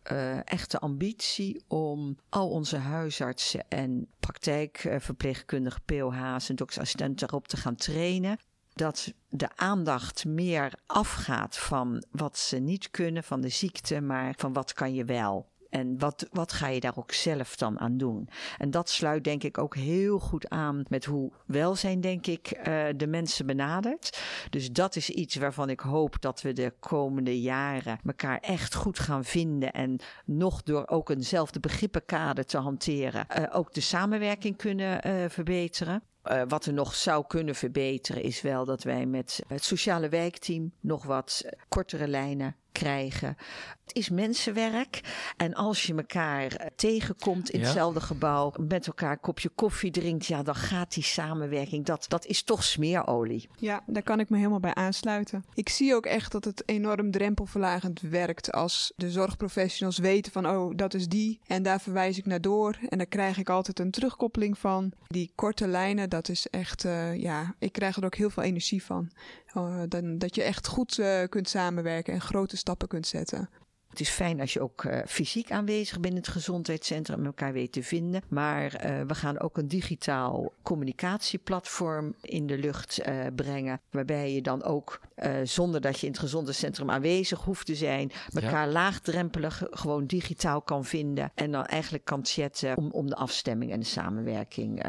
echt 0.45 0.71
de 0.71 0.79
ambitie 0.79 1.63
om 1.67 2.17
al 2.29 2.49
onze 2.49 2.77
huisartsen 2.77 3.65
en 3.69 4.07
praktijkverpleegkundige 4.19 5.79
POH's 5.85 6.49
en 6.49 6.55
doktersassistenten 6.55 7.27
erop 7.27 7.47
te 7.47 7.57
gaan 7.57 7.75
trainen 7.75 8.37
dat 8.73 9.13
de 9.29 9.49
aandacht 9.55 10.25
meer 10.25 10.73
afgaat 10.85 11.57
van 11.57 12.03
wat 12.11 12.37
ze 12.37 12.57
niet 12.57 12.91
kunnen, 12.91 13.23
van 13.23 13.41
de 13.41 13.49
ziekte, 13.49 14.01
maar 14.01 14.33
van 14.37 14.53
wat 14.53 14.73
kan 14.73 14.93
je 14.93 15.05
wel. 15.05 15.49
En 15.71 15.99
wat, 15.99 16.27
wat 16.31 16.51
ga 16.51 16.67
je 16.67 16.79
daar 16.79 16.97
ook 16.97 17.11
zelf 17.11 17.55
dan 17.55 17.79
aan 17.79 17.97
doen? 17.97 18.29
En 18.57 18.71
dat 18.71 18.89
sluit 18.89 19.23
denk 19.23 19.43
ik 19.43 19.57
ook 19.57 19.75
heel 19.75 20.19
goed 20.19 20.49
aan 20.49 20.83
met 20.87 21.05
hoe 21.05 21.31
welzijn, 21.45 22.01
denk 22.01 22.27
ik, 22.27 22.57
uh, 22.57 22.85
de 22.95 23.07
mensen 23.07 23.45
benadert. 23.45 24.21
Dus 24.49 24.71
dat 24.71 24.95
is 24.95 25.09
iets 25.09 25.35
waarvan 25.35 25.69
ik 25.69 25.79
hoop 25.79 26.21
dat 26.21 26.41
we 26.41 26.53
de 26.53 26.73
komende 26.79 27.41
jaren 27.41 27.99
elkaar 28.05 28.37
echt 28.37 28.75
goed 28.75 28.99
gaan 28.99 29.25
vinden. 29.25 29.71
En 29.71 29.99
nog 30.25 30.63
door 30.63 30.87
ook 30.87 31.09
eenzelfde 31.09 31.59
begrippenkader 31.59 32.45
te 32.45 32.57
hanteren, 32.57 33.25
uh, 33.37 33.45
ook 33.51 33.73
de 33.73 33.81
samenwerking 33.81 34.57
kunnen 34.57 35.07
uh, 35.07 35.29
verbeteren. 35.29 36.03
Uh, 36.23 36.41
wat 36.47 36.65
er 36.65 36.73
nog 36.73 36.95
zou 36.95 37.25
kunnen 37.27 37.55
verbeteren 37.55 38.23
is 38.23 38.41
wel 38.41 38.65
dat 38.65 38.83
wij 38.83 39.05
met 39.05 39.43
het 39.47 39.63
sociale 39.63 40.09
wijkteam 40.09 40.71
nog 40.79 41.03
wat 41.03 41.45
kortere 41.69 42.07
lijnen 42.07 42.55
krijgen. 42.71 43.37
Het 43.85 43.95
is 43.95 44.09
mensenwerk. 44.09 45.01
En 45.37 45.53
als 45.53 45.83
je 45.83 45.95
elkaar 45.95 46.55
eh, 46.55 46.67
tegenkomt 46.75 47.49
in 47.49 47.61
hetzelfde 47.61 48.01
gebouw, 48.01 48.53
met 48.67 48.87
elkaar 48.87 49.11
een 49.11 49.19
kopje 49.19 49.49
koffie 49.49 49.91
drinkt, 49.91 50.25
ja, 50.25 50.43
dan 50.43 50.55
gaat 50.55 50.93
die 50.93 51.03
samenwerking. 51.03 51.85
Dat, 51.85 52.05
dat 52.07 52.25
is 52.25 52.43
toch 52.43 52.63
smeerolie. 52.63 53.49
Ja, 53.57 53.83
daar 53.87 54.03
kan 54.03 54.19
ik 54.19 54.29
me 54.29 54.37
helemaal 54.37 54.59
bij 54.59 54.73
aansluiten. 54.73 55.45
Ik 55.53 55.69
zie 55.69 55.95
ook 55.95 56.05
echt 56.05 56.31
dat 56.31 56.45
het 56.45 56.63
enorm 56.65 57.11
drempelverlagend 57.11 58.01
werkt 58.01 58.51
als 58.51 58.93
de 58.95 59.11
zorgprofessionals 59.11 59.97
weten 59.97 60.31
van, 60.31 60.47
oh, 60.47 60.75
dat 60.75 60.93
is 60.93 61.07
die. 61.07 61.39
En 61.47 61.63
daar 61.63 61.81
verwijs 61.81 62.17
ik 62.17 62.25
naar 62.25 62.41
door. 62.41 62.77
En 62.89 62.97
daar 62.97 63.07
krijg 63.07 63.37
ik 63.37 63.49
altijd 63.49 63.79
een 63.79 63.91
terugkoppeling 63.91 64.57
van. 64.57 64.91
Die 65.07 65.31
korte 65.35 65.67
lijnen, 65.67 66.09
dat 66.09 66.29
is 66.29 66.47
echt, 66.47 66.83
uh, 66.83 67.15
ja, 67.15 67.55
ik 67.59 67.71
krijg 67.71 67.97
er 67.97 68.05
ook 68.05 68.15
heel 68.15 68.29
veel 68.29 68.43
energie 68.43 68.83
van. 68.83 69.11
Uh, 69.57 69.81
dan, 69.87 70.17
dat 70.17 70.35
je 70.35 70.43
echt 70.43 70.67
goed 70.67 70.97
uh, 70.97 71.23
kunt 71.29 71.49
samenwerken 71.49 72.13
en 72.13 72.21
grote 72.21 72.57
stappen 72.61 72.87
kunt 72.87 73.07
zetten. 73.07 73.49
Het 73.89 73.99
is 73.99 74.09
fijn 74.09 74.39
als 74.39 74.53
je 74.53 74.61
ook 74.61 74.83
uh, 74.83 74.99
fysiek 75.07 75.51
aanwezig 75.51 75.99
bent 75.99 76.13
in 76.13 76.19
het 76.19 76.27
gezondheidscentrum 76.27 77.19
en 77.19 77.25
elkaar 77.25 77.53
weet 77.53 77.71
te 77.71 77.83
vinden. 77.83 78.21
Maar 78.27 78.85
uh, 78.85 79.01
we 79.01 79.15
gaan 79.15 79.39
ook 79.39 79.57
een 79.57 79.67
digitaal 79.67 80.53
communicatieplatform 80.61 82.15
in 82.21 82.47
de 82.47 82.57
lucht 82.57 83.07
uh, 83.07 83.25
brengen. 83.35 83.81
Waarbij 83.89 84.33
je 84.33 84.41
dan 84.41 84.63
ook, 84.63 85.01
zonder 85.43 85.81
dat 85.81 85.99
je 85.99 86.05
in 86.05 86.11
het 86.11 86.21
gezondheidscentrum 86.21 86.89
aanwezig 86.89 87.39
hoeft 87.39 87.65
te 87.65 87.75
zijn, 87.75 88.11
elkaar 88.33 88.65
ja. 88.65 88.71
laagdrempelig 88.71 89.63
gewoon 89.69 90.05
digitaal 90.05 90.61
kan 90.61 90.85
vinden. 90.85 91.31
En 91.35 91.51
dan 91.51 91.65
eigenlijk 91.65 92.05
kan 92.05 92.25
chatten 92.25 92.77
om, 92.77 92.91
om 92.91 93.07
de 93.07 93.15
afstemming 93.15 93.71
en 93.71 93.79
de 93.79 93.85
samenwerking 93.85 94.85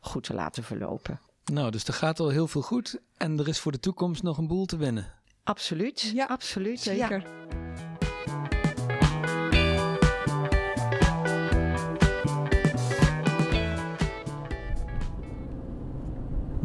goed 0.00 0.22
te 0.22 0.34
laten 0.34 0.62
verlopen. 0.62 1.20
Nou, 1.44 1.70
dus 1.70 1.84
er 1.84 1.94
gaat 1.94 2.20
al 2.20 2.28
heel 2.28 2.46
veel 2.46 2.62
goed 2.62 3.00
en 3.16 3.38
er 3.38 3.48
is 3.48 3.58
voor 3.58 3.72
de 3.72 3.80
toekomst 3.80 4.22
nog 4.22 4.38
een 4.38 4.46
boel 4.46 4.64
te 4.64 4.76
winnen. 4.76 5.20
Absoluut, 5.44 6.12
ja, 6.14 6.26
absoluut. 6.26 6.80
Zeker. 6.80 7.18
Ja. 7.18 7.40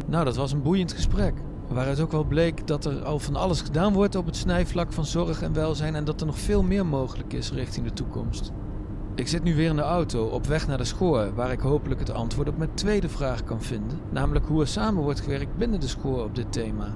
Nou, 0.06 0.24
dat 0.24 0.36
was 0.36 0.52
een 0.52 0.62
boeiend 0.62 0.92
gesprek. 0.92 1.34
Waaruit 1.68 2.00
ook 2.00 2.12
wel 2.12 2.24
bleek 2.24 2.66
dat 2.66 2.84
er 2.84 3.04
al 3.04 3.18
van 3.18 3.36
alles 3.36 3.60
gedaan 3.60 3.92
wordt 3.92 4.14
op 4.14 4.26
het 4.26 4.36
snijvlak 4.36 4.92
van 4.92 5.04
zorg 5.04 5.42
en 5.42 5.52
welzijn 5.52 5.94
en 5.94 6.04
dat 6.04 6.20
er 6.20 6.26
nog 6.26 6.38
veel 6.38 6.62
meer 6.62 6.86
mogelijk 6.86 7.32
is 7.32 7.52
richting 7.52 7.86
de 7.86 7.92
toekomst. 7.92 8.52
Ik 9.14 9.28
zit 9.28 9.42
nu 9.42 9.54
weer 9.54 9.68
in 9.68 9.76
de 9.76 9.82
auto 9.82 10.26
op 10.26 10.46
weg 10.46 10.66
naar 10.66 10.78
de 10.78 10.84
schoor, 10.84 11.34
waar 11.34 11.52
ik 11.52 11.60
hopelijk 11.60 12.00
het 12.00 12.10
antwoord 12.10 12.48
op 12.48 12.58
mijn 12.58 12.74
tweede 12.74 13.08
vraag 13.08 13.44
kan 13.44 13.62
vinden, 13.62 14.00
namelijk 14.10 14.46
hoe 14.46 14.60
er 14.60 14.68
samen 14.68 15.02
wordt 15.02 15.20
gewerkt 15.20 15.56
binnen 15.56 15.80
de 15.80 15.88
schoor 15.88 16.24
op 16.24 16.34
dit 16.34 16.52
thema. 16.52 16.94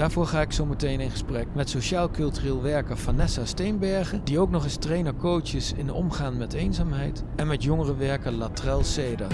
Daarvoor 0.00 0.26
ga 0.26 0.40
ik 0.40 0.52
zo 0.52 0.66
meteen 0.66 1.00
in 1.00 1.10
gesprek 1.10 1.46
met 1.54 1.68
sociaal-cultureel 1.68 2.62
werker 2.62 2.98
Vanessa 2.98 3.44
Steenbergen, 3.44 4.24
die 4.24 4.38
ook 4.38 4.50
nog 4.50 4.64
eens 4.64 4.76
trainer-coach 4.76 5.54
is 5.54 5.72
in 5.72 5.90
omgaan 5.90 6.36
met 6.36 6.52
eenzaamheid, 6.52 7.24
en 7.36 7.46
met 7.46 7.62
jongerenwerker 7.62 8.32
Latrell 8.32 8.82
Seda. 8.82 9.26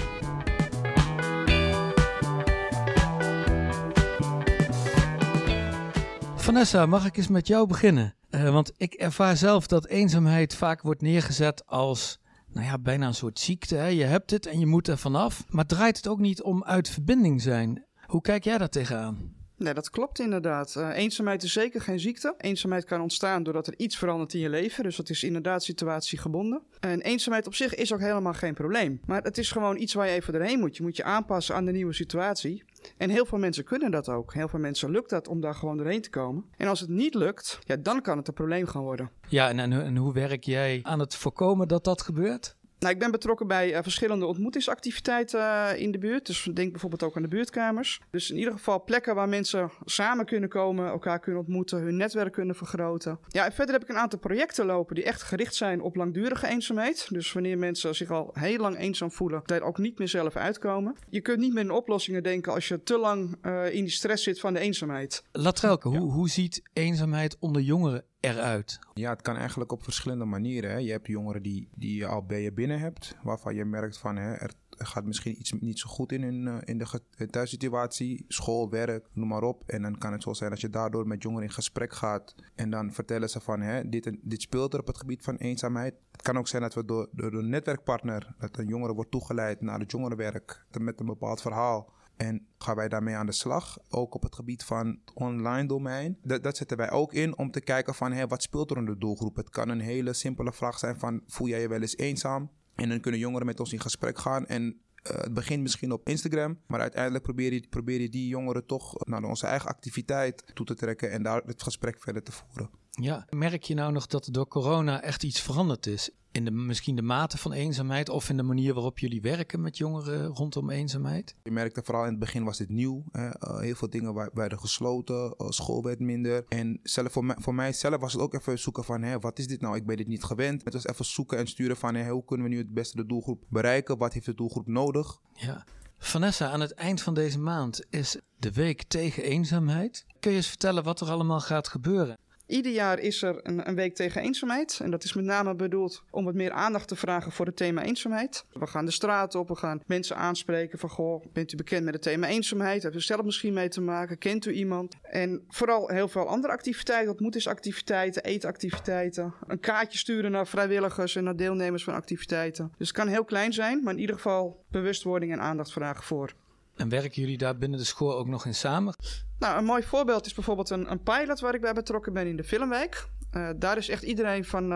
Vanessa, 6.35 6.87
mag 6.87 7.07
ik 7.07 7.17
eens 7.17 7.29
met 7.29 7.47
jou 7.47 7.67
beginnen? 7.67 8.15
Uh, 8.31 8.51
want 8.51 8.73
ik 8.77 8.95
ervaar 8.95 9.37
zelf 9.37 9.67
dat 9.67 9.87
eenzaamheid 9.87 10.55
vaak 10.55 10.83
wordt 10.83 11.03
neergezet 11.03 11.67
als 11.67 12.19
nou 12.53 12.67
ja, 12.67 12.79
bijna 12.79 13.07
een 13.07 13.15
soort 13.15 13.39
ziekte. 13.39 13.77
Hè? 13.77 13.87
Je 13.87 14.05
hebt 14.05 14.31
het 14.31 14.47
en 14.47 14.59
je 14.59 14.67
moet 14.67 14.89
er 14.89 14.99
vanaf. 14.99 15.45
Maar 15.49 15.67
draait 15.67 15.97
het 15.97 16.09
ook 16.09 16.21
niet 16.21 16.43
om 16.43 16.65
uit 16.65 16.89
verbinding 16.89 17.43
zijn? 17.43 17.85
Hoe 18.07 18.21
kijk 18.21 18.45
jij 18.45 18.59
daar 18.59 18.69
tegenaan? 18.69 19.45
Nee, 19.59 19.75
dat 19.75 19.91
klopt 19.91 20.19
inderdaad. 20.19 20.75
Uh, 20.79 20.97
eenzaamheid 20.97 21.43
is 21.43 21.53
zeker 21.53 21.81
geen 21.81 22.01
ziekte. 22.01 22.35
Eenzaamheid 22.39 22.85
kan 22.85 23.01
ontstaan 23.01 23.43
doordat 23.43 23.67
er 23.67 23.75
iets 23.77 23.97
verandert 23.99 24.35
in 24.35 24.41
je 24.41 24.49
leven. 24.49 24.85
Dus 24.85 24.97
dat 24.97 25.11
is 25.11 25.25
inderdaad 25.25 25.65
situatiegebonden. 25.65 26.63
En 26.81 27.01
eenzaamheid 27.01 27.47
op 27.47 27.55
zich 27.55 27.75
is 27.75 27.93
ook 27.93 28.01
helemaal 28.01 28.35
geen 28.35 28.55
probleem. 28.55 29.01
Maar 29.07 29.23
het 29.23 29.39
is 29.39 29.51
gewoon 29.51 29.77
iets 29.77 29.95
waar 29.95 30.07
je 30.07 30.13
even 30.13 30.33
doorheen 30.33 30.59
moet. 30.59 30.77
Je 30.77 30.83
moet 30.83 30.97
je 30.97 31.05
aanpassen 31.05 31.55
aan 31.55 31.65
de 31.65 31.73
nieuwe 31.73 31.93
situatie. 31.93 32.65
En 32.97 33.11
heel 33.11 33.27
veel 33.27 33.39
mensen 33.39 33.65
kunnen 33.65 33.91
dat 33.91 34.09
ook. 34.09 34.35
Heel 34.35 34.49
veel 34.49 34.59
mensen 34.59 34.91
lukt 34.91 35.11
dat 35.11 35.29
om 35.29 35.41
daar 35.41 35.55
gewoon 35.55 35.77
doorheen 35.77 36.03
te 36.03 36.11
komen. 36.11 36.45
En 36.57 36.69
als 36.69 36.81
het 36.81 36.89
niet 36.89 37.15
lukt, 37.15 37.59
ja, 37.65 37.77
dan 37.77 38.03
kan 38.03 38.17
het 38.17 38.29
een 38.29 38.35
probleem 38.35 38.67
gaan 38.67 38.83
worden. 38.83 39.11
Ja, 39.29 39.49
en, 39.49 39.73
en 39.73 39.97
hoe 39.97 40.13
werk 40.13 40.45
jij 40.45 40.81
aan 40.83 41.01
het 41.01 41.15
voorkomen 41.15 41.69
dat 41.69 41.85
dat 41.85 42.03
gebeurt? 42.03 42.57
Nou, 42.79 42.93
ik 42.93 42.99
ben 42.99 43.11
betrokken 43.11 43.47
bij 43.47 43.73
uh, 43.73 43.79
verschillende 43.83 44.27
ontmoetingsactiviteiten 44.27 45.41
uh, 45.41 45.69
in 45.77 45.91
de 45.93 45.99
buurt. 45.99 46.27
Dus 46.27 46.49
denk 46.55 46.71
bijvoorbeeld 46.71 47.03
ook 47.03 47.17
aan 47.17 47.23
de 47.23 47.29
buurtkamers. 47.29 48.01
Dus 48.11 48.31
in 48.31 48.37
ieder 48.37 48.53
geval 48.53 48.85
plekken 48.85 49.15
waar 49.15 49.29
mensen 49.29 49.71
samen 49.85 50.27
kunnen 50.27 50.49
komen, 50.49 50.87
elkaar 50.87 51.21
kunnen 51.21 51.41
ontmoeten, 51.41 51.79
hun 51.79 51.97
netwerk 51.97 52.33
kunnen 52.33 52.55
vergroten. 52.55 53.19
Ja, 53.29 53.45
en 53.45 53.53
verder 53.53 53.75
heb 53.75 53.83
ik 53.83 53.89
een 53.89 53.99
aantal 53.99 54.19
projecten 54.19 54.67
lopen 54.67 54.95
die 54.95 55.05
echt 55.05 55.23
gericht 55.23 55.55
zijn 55.55 55.81
op 55.81 55.97
langdurige 55.97 56.47
eenzaamheid. 56.47 57.07
Dus 57.11 57.33
wanneer 57.33 57.59
mensen 57.59 57.95
zich 57.95 58.11
al 58.11 58.31
heel 58.33 58.59
lang 58.59 58.79
eenzaam 58.79 59.11
voelen, 59.11 59.43
daar 59.45 59.63
ook 59.63 59.79
niet 59.79 59.99
meer 59.99 60.09
zelf 60.09 60.37
uitkomen. 60.37 60.97
Je 61.09 61.21
kunt 61.21 61.39
niet 61.39 61.53
meer 61.53 61.63
in 61.63 61.71
oplossingen 61.71 62.23
denken 62.23 62.53
als 62.53 62.69
je 62.69 62.83
te 62.83 62.99
lang 62.99 63.37
uh, 63.43 63.75
in 63.75 63.85
die 63.85 63.93
stress 63.93 64.23
zit 64.23 64.41
van 64.41 64.55
de 64.55 64.61
eenzaamheid. 64.61 65.25
Latrelke, 65.33 65.91
ja. 65.91 65.99
hoe, 65.99 66.13
hoe 66.13 66.29
ziet 66.29 66.63
eenzaamheid 66.73 67.37
onder 67.39 67.63
jongeren 67.63 68.05
eruit? 68.21 68.79
Ja, 68.95 69.11
het 69.11 69.23
kan 69.23 69.37
eigenlijk 69.37 69.73
op 69.73 69.83
verschillende 69.83 70.25
manieren. 70.25 70.71
Hè. 70.71 70.77
Je 70.77 70.91
hebt 70.91 71.07
jongeren 71.07 71.43
die, 71.43 71.69
die 71.75 71.97
je 71.97 72.07
al 72.07 72.27
bij 72.27 72.43
je 72.43 72.53
binnen 72.53 72.81
hebt, 72.81 73.17
waarvan 73.23 73.55
je 73.55 73.65
merkt 73.65 73.99
van 73.99 74.17
hè, 74.17 74.33
er 74.79 74.87
gaat 74.87 75.05
misschien 75.05 75.39
iets 75.39 75.53
niet 75.53 75.79
zo 75.79 75.89
goed 75.89 76.13
in 76.13 76.23
in, 76.23 76.47
uh, 76.47 76.57
in 76.65 76.79
de 76.79 77.27
thuissituatie, 77.27 78.25
school, 78.29 78.71
werk, 78.71 79.07
noem 79.13 79.29
maar 79.29 79.43
op. 79.43 79.63
En 79.67 79.83
dan 79.83 79.99
kan 79.99 80.13
het 80.13 80.23
zo 80.23 80.33
zijn 80.33 80.51
dat 80.51 80.61
je 80.61 80.71
daardoor 80.71 81.07
met 81.07 81.23
jongeren 81.23 81.47
in 81.47 81.53
gesprek 81.53 81.93
gaat 81.93 82.35
en 82.55 82.71
dan 82.71 82.93
vertellen 82.93 83.31
ze 83.31 83.41
van 83.41 83.61
hè, 83.61 83.89
dit, 83.89 84.17
dit 84.23 84.43
speelt 84.43 84.75
er 84.75 84.81
op 84.81 84.87
het 84.87 84.99
gebied 84.99 85.23
van 85.23 85.37
eenzaamheid. 85.37 85.95
Het 86.13 86.23
kan 86.23 86.39
ook 86.39 86.49
zijn 86.49 86.63
dat 86.63 86.75
we 86.75 86.85
door, 86.85 87.09
door 87.13 87.33
een 87.33 87.49
netwerkpartner, 87.49 88.35
dat 88.39 88.59
een 88.59 88.69
jongere 88.69 88.95
wordt 88.95 89.11
toegeleid 89.11 89.61
naar 89.61 89.79
het 89.79 89.91
jongerenwerk 89.91 90.67
met 90.81 91.01
een 91.01 91.07
bepaald 91.07 91.41
verhaal. 91.41 91.95
En 92.17 92.47
gaan 92.59 92.77
wij 92.77 92.89
daarmee 92.89 93.15
aan 93.15 93.27
de 93.27 93.33
slag. 93.33 93.79
Ook 93.89 94.15
op 94.15 94.23
het 94.23 94.35
gebied 94.35 94.65
van 94.65 94.87
het 94.87 95.15
online 95.15 95.69
domein. 95.69 96.19
Dat, 96.23 96.57
zetten 96.57 96.77
wij 96.77 96.91
ook 96.91 97.13
in 97.13 97.39
om 97.39 97.51
te 97.51 97.61
kijken 97.61 97.95
van 97.95 98.13
hey, 98.13 98.27
wat 98.27 98.43
speelt 98.43 98.71
er 98.71 98.77
in 98.77 98.85
de 98.85 98.99
doelgroep. 98.99 99.37
Het 99.37 99.51
kan 99.51 99.69
een 99.69 99.81
hele 99.81 100.13
simpele 100.13 100.53
vraag 100.53 100.79
zijn 100.79 100.99
van 100.99 101.23
voel 101.27 101.49
jij 101.49 101.61
je 101.61 101.69
wel 101.69 101.81
eens 101.81 101.97
eenzaam? 101.97 102.51
En 102.75 102.89
dan 102.89 103.01
kunnen 103.01 103.21
jongeren 103.21 103.47
met 103.47 103.61
ons 103.61 103.73
in 103.73 103.81
gesprek 103.81 104.19
gaan. 104.19 104.47
En 104.47 104.63
uh, 104.63 105.17
het 105.17 105.35
begint 105.35 105.63
misschien 105.63 105.93
op 105.93 106.09
Instagram, 106.09 106.59
maar 106.67 106.81
uiteindelijk 106.81 107.25
probeer 107.25 107.53
je, 107.53 107.67
probeer 107.69 108.01
je 108.01 108.09
die 108.09 108.29
jongeren 108.29 108.67
toch 108.67 109.07
naar 109.07 109.23
onze 109.23 109.47
eigen 109.47 109.69
activiteit 109.69 110.45
toe 110.55 110.67
te 110.67 110.75
trekken 110.75 111.11
en 111.11 111.23
daar 111.23 111.43
het 111.47 111.63
gesprek 111.63 111.99
verder 111.99 112.23
te 112.23 112.33
voeren. 112.33 112.71
Ja, 112.91 113.27
merk 113.31 113.63
je 113.63 113.75
nou 113.75 113.93
nog 113.93 114.07
dat 114.07 114.29
door 114.31 114.49
corona 114.49 115.03
echt 115.03 115.23
iets 115.23 115.41
veranderd 115.41 115.87
is? 115.87 116.11
In 116.37 116.45
de, 116.45 116.51
misschien 116.51 116.97
de 116.97 117.03
mate 117.03 117.39
van 117.39 117.53
eenzaamheid 117.53 118.09
of 118.09 118.29
in 118.29 118.37
de 118.37 118.43
manier 118.43 118.75
waarop 118.75 118.99
jullie 118.99 119.21
werken 119.21 119.61
met 119.61 119.77
jongeren 119.77 120.27
rondom 120.27 120.71
eenzaamheid? 120.71 121.35
Je 121.43 121.51
merkte 121.51 121.83
vooral 121.85 122.05
in 122.05 122.11
het 122.11 122.19
begin 122.19 122.45
was 122.45 122.59
dit 122.59 122.69
nieuw. 122.69 123.05
Hè? 123.13 123.27
Uh, 123.27 123.59
heel 123.59 123.75
veel 123.75 123.91
dingen 123.91 124.31
werden 124.35 124.59
gesloten, 124.59 125.35
uh, 125.39 125.51
school 125.51 125.83
werd 125.83 126.01
minder. 126.01 126.45
En 126.49 126.81
zelf 126.83 127.13
voor, 127.13 127.25
mij, 127.25 127.37
voor 127.39 127.55
mijzelf 127.55 128.01
was 128.01 128.13
het 128.13 128.23
ook 128.23 128.35
even 128.35 128.59
zoeken 128.59 128.85
van 128.85 129.03
hè, 129.03 129.19
wat 129.19 129.39
is 129.39 129.47
dit 129.47 129.61
nou? 129.61 129.77
Ik 129.77 129.87
ben 129.87 129.97
dit 129.97 130.07
niet 130.07 130.25
gewend. 130.25 130.65
Het 130.65 130.73
was 130.73 130.87
even 130.87 131.05
zoeken 131.05 131.39
en 131.39 131.47
sturen 131.47 131.77
van 131.77 131.95
hè, 131.95 132.11
hoe 132.11 132.25
kunnen 132.25 132.47
we 132.47 132.53
nu 132.53 132.59
het 132.59 132.75
beste 132.75 132.97
de 132.97 133.07
doelgroep 133.07 133.45
bereiken? 133.49 133.99
Wat 133.99 134.13
heeft 134.13 134.27
de 134.27 134.35
doelgroep 134.35 134.67
nodig? 134.67 135.21
Ja. 135.33 135.65
Vanessa, 135.99 136.51
aan 136.51 136.61
het 136.61 136.75
eind 136.75 137.01
van 137.03 137.15
deze 137.15 137.39
maand 137.39 137.87
is 137.91 138.21
de 138.39 138.53
week 138.53 138.83
tegen 138.83 139.23
eenzaamheid. 139.23 140.07
Kun 140.21 140.31
je 140.31 140.37
eens 140.37 140.49
vertellen 140.49 140.83
wat 140.83 141.01
er 141.01 141.11
allemaal 141.11 141.41
gaat 141.41 141.69
gebeuren? 141.69 142.19
Ieder 142.47 142.73
jaar 142.73 142.99
is 142.99 143.23
er 143.23 143.41
een, 143.43 143.69
een, 143.69 143.75
week 143.75 143.95
tegen 143.95 144.23
eenzaamheid. 144.23 144.81
En 144.83 144.91
dat 144.91 145.05
is 145.05 145.15
met 145.15 145.25
name 145.25 145.55
bedoeld 145.55 146.03
om 146.11 146.25
wat 146.25 146.35
meer 146.35 146.51
aandacht 146.51 146.89
te 146.89 146.97
vragen 146.97 147.33
voor 147.33 147.47
het 147.47 147.57
thema 147.57 147.83
eenzaamheid. 147.83 148.45
We 148.53 148.67
gaan 148.67 148.85
de 148.85 148.91
straat 148.91 149.35
op, 149.35 149.49
we 149.49 149.57
gaan 149.57 149.83
mensen 149.87 150.17
aanspreken 150.17 150.79
van... 150.79 150.91
Goh, 150.91 151.25
bent 151.33 151.53
u 151.53 151.57
bekend 151.57 151.85
met 151.85 151.95
het 151.95 152.03
thema 152.03 152.27
eenzaamheid? 152.27 152.83
Heeft 152.83 152.95
u 152.95 153.01
zelf 153.01 153.25
misschien 153.25 153.53
mee 153.53 153.69
te 153.69 153.81
maken? 153.81 154.19
Kent 154.19 154.47
u 154.47 154.53
iemand? 154.53 154.97
En 155.03 155.45
vooral 155.49 155.89
heel 155.89 156.09
veel 156.09 156.29
andere 156.29 156.53
activiteiten, 156.53 157.11
ontmoetingsactiviteiten, 157.11 158.25
eetactiviteiten. 158.25 159.35
Een 159.47 159.61
kaartje 159.61 159.99
sturen 159.99 160.31
naar 160.31 160.47
vrijwilligers 160.47 161.17
en 161.17 161.25
naar 161.25 161.37
deelnemers 161.37 161.85
van 161.85 161.95
activiteiten. 161.95 162.73
Dus 162.79 162.89
het 162.89 162.97
kan 162.97 163.09
heel 163.09 163.25
klein 163.25 163.53
zijn, 163.53 163.83
maar 163.83 163.95
in 163.95 164.01
ieder 164.01 164.17
geval 164.17 164.65
bewustwording 164.71 165.33
en 165.33 165.41
aandacht 165.41 165.73
vragen 165.73 166.05
voor. 166.05 166.35
En 166.77 166.89
werken 166.89 167.23
jullie 167.23 167.39
daar 167.39 167.57
binnen 167.57 167.79
de 167.79 167.85
school 167.85 168.17
ook 168.17 168.27
nog 168.27 168.47
in 168.47 168.55
samen? 168.55 168.95
Nou, 169.39 169.59
een 169.59 169.65
mooi 169.65 169.83
voorbeeld 169.83 170.27
is 170.27 170.35
bijvoorbeeld 170.35 170.71
een, 170.71 170.91
een 170.91 171.03
pilot 171.03 171.41
waar 171.41 171.55
ik 171.55 171.61
bij 171.61 171.73
betrokken 171.73 172.13
ben 172.13 172.27
in 172.27 172.37
de 172.37 172.45
Filmwijk. 172.45 173.09
Uh, 173.37 173.49
daar 173.57 173.77
is 173.77 173.89
echt 173.89 174.03
iedereen 174.03 174.45
van, 174.45 174.63
uh, 174.63 174.69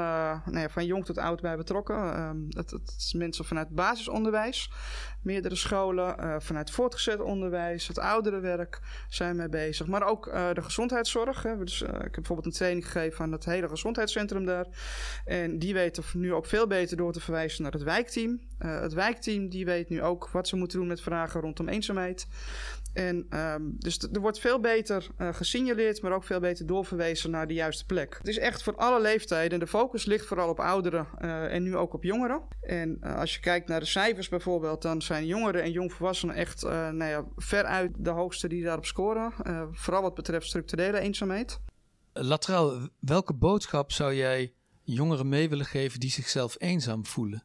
nou 0.44 0.58
ja, 0.58 0.68
van 0.68 0.86
jong 0.86 1.04
tot 1.04 1.18
oud 1.18 1.40
bij 1.40 1.56
betrokken. 1.56 1.96
Uh, 1.96 2.30
het, 2.48 2.70
het 2.70 2.94
is 2.98 3.12
mensen 3.12 3.44
vanuit 3.44 3.68
basisonderwijs, 3.68 4.70
meerdere 5.22 5.54
scholen, 5.54 6.16
uh, 6.20 6.36
vanuit 6.38 6.70
voortgezet 6.70 7.20
onderwijs, 7.20 7.88
het 7.88 7.98
ouderenwerk 7.98 8.80
zijn 9.08 9.36
mee 9.36 9.48
bezig. 9.48 9.86
Maar 9.86 10.02
ook 10.02 10.24
de 10.54 10.62
gezondheidszorg. 10.62 11.42
Hè. 11.42 11.58
Dus, 11.58 11.82
ik 11.82 11.88
heb 11.88 12.12
bijvoorbeeld 12.12 12.46
een 12.46 12.52
training 12.52 12.84
gegeven 12.90 13.24
aan 13.24 13.32
het 13.32 13.44
hele 13.44 13.68
gezondheidscentrum 13.68 14.44
daar. 14.44 14.66
En 15.24 15.58
die 15.58 15.74
weten 15.74 16.04
nu 16.12 16.32
ook 16.34 16.46
veel 16.46 16.66
beter 16.66 16.96
door 16.96 17.12
te 17.12 17.20
verwijzen 17.20 17.62
naar 17.62 17.72
het 17.72 17.82
wijkteam. 17.82 18.40
het 18.58 18.92
wijkteam 18.92 19.48
die 19.48 19.64
weet 19.64 19.88
nu 19.88 20.02
ook 20.02 20.28
wat 20.28 20.48
ze 20.48 20.56
moeten 20.56 20.78
doen 20.78 20.88
met 20.88 21.00
vragen 21.00 21.40
rondom 21.40 21.68
eenzaamheid. 21.68 22.26
En 22.92 23.26
um, 23.38 23.74
dus 23.78 23.98
er 23.98 24.20
wordt 24.20 24.38
veel 24.38 24.60
beter 24.60 25.06
uh, 25.18 25.34
gesignaleerd, 25.34 26.02
maar 26.02 26.12
ook 26.12 26.24
veel 26.24 26.40
beter 26.40 26.66
doorverwezen 26.66 27.30
naar 27.30 27.46
de 27.46 27.54
juiste 27.54 27.86
plek. 27.86 28.14
Het 28.18 28.28
is 28.28 28.38
echt 28.38 28.62
voor 28.62 28.76
alle 28.76 29.00
leeftijden. 29.00 29.58
De 29.58 29.66
focus 29.66 30.04
ligt 30.04 30.26
vooral 30.26 30.48
op 30.48 30.60
ouderen 30.60 31.06
uh, 31.20 31.54
en 31.54 31.62
nu 31.62 31.76
ook 31.76 31.94
op 31.94 32.04
jongeren. 32.04 32.42
En 32.60 32.98
uh, 33.00 33.16
als 33.16 33.34
je 33.34 33.40
kijkt 33.40 33.68
naar 33.68 33.80
de 33.80 33.86
cijfers 33.86 34.28
bijvoorbeeld, 34.28 34.82
dan 34.82 35.02
zijn 35.02 35.26
jongeren 35.26 35.62
en 35.62 35.72
jongvolwassenen 35.72 36.34
echt 36.34 36.62
nou 36.62 37.04
ja, 37.04 37.24
veruit 37.36 37.90
de 37.98 38.10
hoogste 38.10 38.48
die 38.48 38.64
daarop 38.64 38.86
scoren. 38.86 39.32
vooral 39.72 40.02
wat 40.02 40.14
betreft 40.14 40.46
structurele 40.46 40.98
eenzaamheid. 40.98 41.60
Latraal, 42.12 42.88
welke 42.98 43.34
boodschap 43.34 43.92
zou 43.92 44.14
jij 44.14 44.52
jongeren 44.82 45.28
mee 45.28 45.48
willen 45.48 45.66
geven 45.66 46.00
die 46.00 46.10
zichzelf 46.10 46.54
eenzaam 46.58 47.06
voelen? 47.06 47.42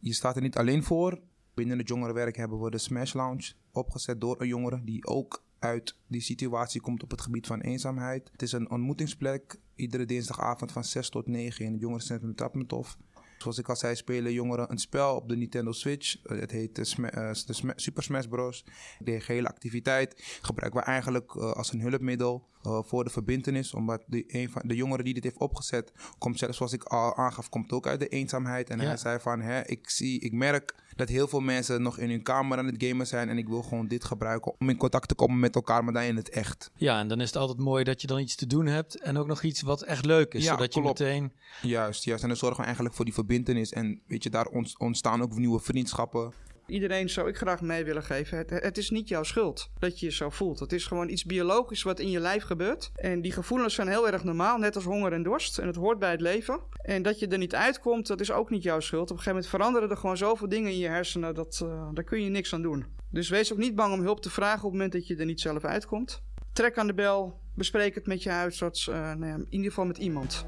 Je 0.00 0.12
staat 0.12 0.36
er 0.36 0.42
niet 0.42 0.56
alleen 0.56 0.82
voor. 0.82 1.20
Binnen 1.54 1.78
het 1.78 1.88
jongerenwerk 1.88 2.36
hebben 2.36 2.60
we 2.60 2.70
de 2.70 2.78
Smash 2.78 3.12
Lounge 3.12 3.52
opgezet 3.72 4.20
door 4.20 4.40
een 4.40 4.46
jongere 4.46 4.84
die 4.84 5.06
ook 5.06 5.44
uit 5.58 5.96
die 6.06 6.20
situatie 6.20 6.80
komt 6.80 7.02
op 7.02 7.10
het 7.10 7.20
gebied 7.20 7.46
van 7.46 7.60
eenzaamheid. 7.60 8.28
Het 8.32 8.42
is 8.42 8.52
een 8.52 8.70
ontmoetingsplek, 8.70 9.60
iedere 9.74 10.04
dinsdagavond 10.04 10.72
van 10.72 10.84
6 10.84 11.08
tot 11.08 11.26
9 11.26 11.64
in 11.64 11.72
het 11.72 11.80
jongerencentrum 11.80 12.34
Trappentof. 12.34 12.96
Zoals 13.38 13.58
ik 13.58 13.68
al 13.68 13.76
zei, 13.76 13.96
spelen 13.96 14.32
jongeren 14.32 14.70
een 14.70 14.78
spel 14.78 15.16
op 15.16 15.28
de 15.28 15.36
Nintendo 15.36 15.72
Switch. 15.72 16.16
Het 16.22 16.50
heet 16.50 16.74
de, 16.74 16.84
Sma 16.84 17.34
Super 17.76 18.02
Smash 18.02 18.26
Bros. 18.26 18.64
De 18.98 19.22
hele 19.26 19.48
activiteit 19.48 20.38
gebruiken 20.42 20.80
we 20.80 20.86
eigenlijk 20.86 21.34
uh, 21.34 21.52
als 21.52 21.72
een 21.72 21.80
hulpmiddel 21.80 22.48
uh, 22.66 22.78
voor 22.82 23.04
de 23.04 23.10
verbindenis. 23.10 23.74
Omdat 23.74 24.02
de, 24.06 24.24
een 24.26 24.50
van 24.50 24.62
de 24.64 24.74
jongeren 24.74 25.04
die 25.04 25.14
dit 25.14 25.24
heeft 25.24 25.38
opgezet, 25.38 25.92
komt 26.18 26.38
zelfs 26.38 26.56
zoals 26.56 26.72
ik 26.72 26.84
al 26.84 27.16
aangaf, 27.16 27.48
komt 27.48 27.72
ook 27.72 27.86
uit 27.86 28.00
de 28.00 28.08
eenzaamheid. 28.08 28.70
En 28.70 28.80
ja. 28.80 28.86
hij 28.86 28.96
zei 28.96 29.18
van, 29.20 29.40
hè, 29.40 29.66
ik, 29.66 29.90
zie, 29.90 30.20
ik 30.20 30.32
merk 30.32 30.74
dat 30.96 31.08
heel 31.08 31.28
veel 31.28 31.40
mensen 31.40 31.82
nog 31.82 31.98
in 31.98 32.10
hun 32.10 32.22
kamer 32.22 32.58
aan 32.58 32.66
het 32.66 32.84
gamen 32.84 33.06
zijn. 33.06 33.28
En 33.28 33.38
ik 33.38 33.48
wil 33.48 33.62
gewoon 33.62 33.86
dit 33.86 34.04
gebruiken 34.04 34.54
om 34.58 34.68
in 34.68 34.76
contact 34.76 35.08
te 35.08 35.14
komen 35.14 35.38
met 35.38 35.54
elkaar, 35.54 35.84
maar 35.84 35.92
dan 35.92 36.02
in 36.02 36.16
het 36.16 36.28
echt. 36.28 36.70
Ja, 36.76 36.98
en 36.98 37.08
dan 37.08 37.20
is 37.20 37.26
het 37.26 37.36
altijd 37.36 37.58
mooi 37.58 37.84
dat 37.84 38.00
je 38.00 38.06
dan 38.06 38.20
iets 38.20 38.34
te 38.34 38.46
doen 38.46 38.66
hebt. 38.66 39.00
En 39.00 39.16
ook 39.16 39.26
nog 39.26 39.42
iets 39.42 39.62
wat 39.62 39.82
echt 39.82 40.04
leuk 40.04 40.34
is. 40.34 40.44
Ja, 40.44 40.50
zodat 40.50 40.68
klopt. 40.68 40.98
je 40.98 41.04
meteen... 41.04 41.32
Juist, 41.62 42.04
juist. 42.04 42.22
En 42.22 42.28
dan 42.28 42.36
zorgen 42.36 42.58
we 42.58 42.64
eigenlijk 42.64 42.94
voor 42.94 43.04
die 43.04 43.14
verbindenis. 43.14 43.72
En 43.72 44.00
weet 44.06 44.22
je, 44.22 44.30
daar 44.30 44.46
ontstaan 44.78 45.22
ook 45.22 45.36
nieuwe 45.36 45.60
vriendschappen. 45.60 46.32
Iedereen 46.66 47.10
zou 47.10 47.28
ik 47.28 47.36
graag 47.36 47.60
mee 47.60 47.84
willen 47.84 48.02
geven. 48.02 48.38
Het, 48.38 48.50
het 48.50 48.78
is 48.78 48.90
niet 48.90 49.08
jouw 49.08 49.22
schuld 49.22 49.70
dat 49.78 50.00
je 50.00 50.06
je 50.06 50.12
zo 50.12 50.30
voelt. 50.30 50.58
Het 50.58 50.72
is 50.72 50.86
gewoon 50.86 51.08
iets 51.08 51.24
biologisch 51.24 51.82
wat 51.82 52.00
in 52.00 52.10
je 52.10 52.20
lijf 52.20 52.42
gebeurt. 52.42 52.90
En 52.94 53.20
die 53.20 53.32
gevoelens 53.32 53.74
zijn 53.74 53.88
heel 53.88 54.10
erg 54.10 54.24
normaal, 54.24 54.58
net 54.58 54.74
als 54.74 54.84
honger 54.84 55.12
en 55.12 55.22
dorst. 55.22 55.58
En 55.58 55.66
het 55.66 55.76
hoort 55.76 55.98
bij 55.98 56.10
het 56.10 56.20
leven. 56.20 56.60
En 56.82 57.02
dat 57.02 57.18
je 57.18 57.26
er 57.26 57.38
niet 57.38 57.54
uitkomt, 57.54 58.06
dat 58.06 58.20
is 58.20 58.30
ook 58.30 58.50
niet 58.50 58.62
jouw 58.62 58.80
schuld. 58.80 59.02
Op 59.02 59.16
een 59.16 59.22
gegeven 59.22 59.34
moment 59.34 59.50
veranderen 59.50 59.90
er 59.90 59.96
gewoon 59.96 60.16
zoveel 60.16 60.48
dingen 60.48 60.70
in 60.70 60.78
je 60.78 60.88
hersenen, 60.88 61.34
dat, 61.34 61.60
uh, 61.64 61.88
daar 61.92 62.04
kun 62.04 62.22
je 62.22 62.30
niks 62.30 62.54
aan 62.54 62.62
doen. 62.62 62.86
Dus 63.10 63.28
wees 63.28 63.52
ook 63.52 63.58
niet 63.58 63.74
bang 63.74 63.92
om 63.94 64.00
hulp 64.00 64.20
te 64.20 64.30
vragen 64.30 64.56
op 64.56 64.62
het 64.62 64.72
moment 64.72 64.92
dat 64.92 65.06
je 65.06 65.16
er 65.16 65.26
niet 65.26 65.40
zelf 65.40 65.64
uitkomt. 65.64 66.22
Trek 66.52 66.78
aan 66.78 66.86
de 66.86 66.94
bel, 66.94 67.40
bespreek 67.54 67.94
het 67.94 68.06
met 68.06 68.22
je 68.22 68.30
huisarts, 68.30 68.86
uh, 68.86 68.94
nou 68.94 69.26
ja, 69.26 69.34
in 69.34 69.46
ieder 69.50 69.68
geval 69.68 69.86
met 69.86 69.98
iemand. 69.98 70.44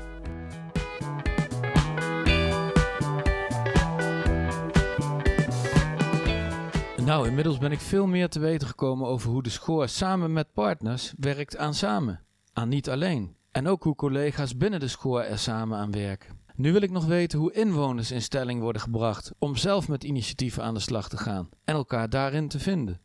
Nou, 7.05 7.27
inmiddels 7.29 7.59
ben 7.59 7.73
ik 7.73 7.81
veel 7.81 8.07
meer 8.07 8.29
te 8.29 8.39
weten 8.39 8.69
gekomen 8.69 9.07
over 9.07 9.31
hoe 9.31 9.43
de 9.43 9.51
schoor 9.51 9.89
samen 9.89 10.33
met 10.33 10.53
partners 10.53 11.13
werkt 11.19 11.57
aan 11.57 11.75
samen. 11.75 12.21
Aan 12.53 12.69
niet 12.69 12.91
alleen. 12.91 13.37
En 13.51 13.67
ook 13.69 13.83
hoe 13.83 13.95
collega's 13.95 14.57
binnen 14.57 14.81
de 14.81 14.89
schoor 14.89 15.23
er 15.23 15.39
samen 15.39 15.79
aan 15.79 15.91
werken. 15.91 16.39
Nu 16.55 16.73
wil 16.73 16.83
ik 16.83 16.91
nog 16.91 17.07
weten 17.07 17.39
hoe 17.39 17.53
inwoners 17.53 18.11
in 18.11 18.23
stelling 18.23 18.61
worden 18.61 18.83
gebracht 18.83 19.33
om 19.39 19.57
zelf 19.57 19.89
met 19.89 20.05
initiatieven 20.05 20.63
aan 20.63 20.75
de 20.75 20.81
slag 20.81 21.09
te 21.09 21.17
gaan 21.17 21.49
en 21.65 21.75
elkaar 21.75 22.09
daarin 22.11 22.49
te 22.49 22.59
vinden. 22.59 23.01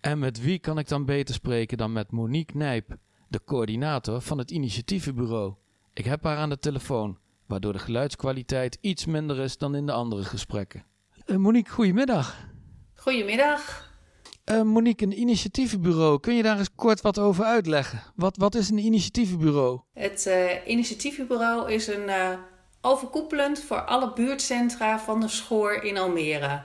En 0.00 0.18
met 0.18 0.42
wie 0.42 0.58
kan 0.58 0.78
ik 0.78 0.88
dan 0.88 1.04
beter 1.04 1.34
spreken 1.34 1.78
dan 1.78 1.92
met 1.92 2.10
Monique 2.10 2.56
Nijp, 2.56 2.96
de 3.28 3.40
coördinator 3.44 4.20
van 4.20 4.38
het 4.38 4.50
initiatievenbureau. 4.50 5.54
Ik 5.92 6.04
heb 6.04 6.24
haar 6.24 6.36
aan 6.36 6.48
de 6.48 6.58
telefoon, 6.58 7.18
waardoor 7.46 7.72
de 7.72 7.78
geluidskwaliteit 7.78 8.78
iets 8.80 9.06
minder 9.06 9.38
is 9.38 9.58
dan 9.58 9.74
in 9.74 9.86
de 9.86 9.92
andere 9.92 10.24
gesprekken. 10.24 10.84
Uh, 11.26 11.36
Monique, 11.36 11.72
goedemiddag. 11.72 12.54
Goedemiddag. 13.06 13.90
Uh, 14.50 14.62
Monique, 14.62 15.06
een 15.06 15.18
initiatievenbureau. 15.18 16.20
Kun 16.20 16.36
je 16.36 16.42
daar 16.42 16.58
eens 16.58 16.74
kort 16.74 17.00
wat 17.00 17.18
over 17.18 17.44
uitleggen? 17.44 18.02
Wat, 18.14 18.36
wat 18.36 18.54
is 18.54 18.70
een 18.70 18.78
initiatievenbureau? 18.78 19.80
Het 19.94 20.26
uh, 20.28 20.66
initiatievenbureau 20.66 21.72
is 21.72 21.86
een 21.86 22.08
uh, 22.08 22.30
overkoepelend 22.80 23.60
voor 23.60 23.80
alle 23.80 24.12
buurtcentra 24.12 24.98
van 24.98 25.20
de 25.20 25.28
Schoor 25.28 25.72
in 25.72 25.98
Almere. 25.98 26.62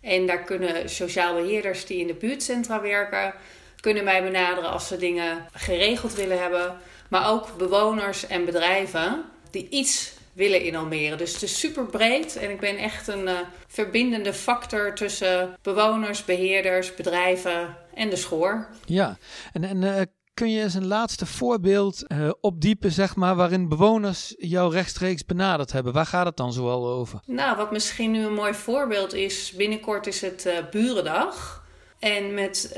En 0.00 0.26
daar 0.26 0.42
kunnen 0.42 0.90
sociaal 0.90 1.34
beheerders 1.34 1.86
die 1.86 1.98
in 1.98 2.06
de 2.06 2.14
buurtcentra 2.14 2.80
werken, 2.80 3.34
kunnen 3.80 4.04
mij 4.04 4.22
benaderen 4.22 4.70
als 4.70 4.86
ze 4.86 4.96
dingen 4.96 5.46
geregeld 5.52 6.14
willen 6.14 6.40
hebben. 6.40 6.76
Maar 7.10 7.30
ook 7.30 7.56
bewoners 7.56 8.26
en 8.26 8.44
bedrijven 8.44 9.24
die 9.50 9.68
iets 9.68 10.15
willen 10.36 10.62
in 10.62 10.76
Almere. 10.76 11.16
Dus 11.16 11.32
het 11.32 11.42
is 11.42 11.58
super 11.58 11.86
breed 11.86 12.36
en 12.36 12.50
ik 12.50 12.60
ben 12.60 12.76
echt 12.76 13.08
een 13.08 13.22
uh, 13.22 13.38
verbindende 13.66 14.32
factor 14.32 14.94
tussen 14.94 15.56
bewoners, 15.62 16.24
beheerders, 16.24 16.94
bedrijven 16.94 17.76
en 17.94 18.10
de 18.10 18.16
schoor. 18.16 18.68
Ja, 18.84 19.16
en, 19.52 19.64
en 19.64 19.82
uh, 19.82 20.00
kun 20.34 20.50
je 20.50 20.62
eens 20.62 20.74
een 20.74 20.86
laatste 20.86 21.26
voorbeeld 21.26 22.04
uh, 22.08 22.30
opdiepen, 22.40 22.92
zeg 22.92 23.16
maar, 23.16 23.34
waarin 23.34 23.68
bewoners 23.68 24.34
jou 24.38 24.72
rechtstreeks 24.72 25.24
benaderd 25.24 25.72
hebben? 25.72 25.92
Waar 25.92 26.06
gaat 26.06 26.26
het 26.26 26.36
dan 26.36 26.52
zoal 26.52 26.88
over? 26.88 27.20
Nou, 27.26 27.56
wat 27.56 27.72
misschien 27.72 28.10
nu 28.10 28.24
een 28.24 28.34
mooi 28.34 28.54
voorbeeld 28.54 29.14
is, 29.14 29.52
binnenkort 29.56 30.06
is 30.06 30.20
het 30.20 30.48
Burendag. 30.70 31.64
En 31.98 32.34
met 32.34 32.76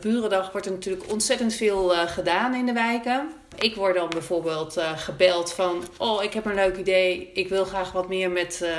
Burendag 0.00 0.52
wordt 0.52 0.66
er 0.66 0.72
natuurlijk 0.72 1.10
ontzettend 1.10 1.54
veel 1.54 1.88
gedaan 1.88 2.54
in 2.54 2.66
de 2.66 2.72
wijken. 2.72 3.30
Ik 3.58 3.74
word 3.74 3.94
dan 3.94 4.08
bijvoorbeeld 4.08 4.78
uh, 4.78 4.98
gebeld 4.98 5.52
van: 5.52 5.84
Oh, 5.98 6.22
ik 6.22 6.32
heb 6.32 6.44
een 6.44 6.54
leuk 6.54 6.76
idee. 6.76 7.30
Ik 7.34 7.48
wil 7.48 7.64
graag 7.64 7.92
wat 7.92 8.08
meer 8.08 8.30
met 8.30 8.60
uh, 8.62 8.76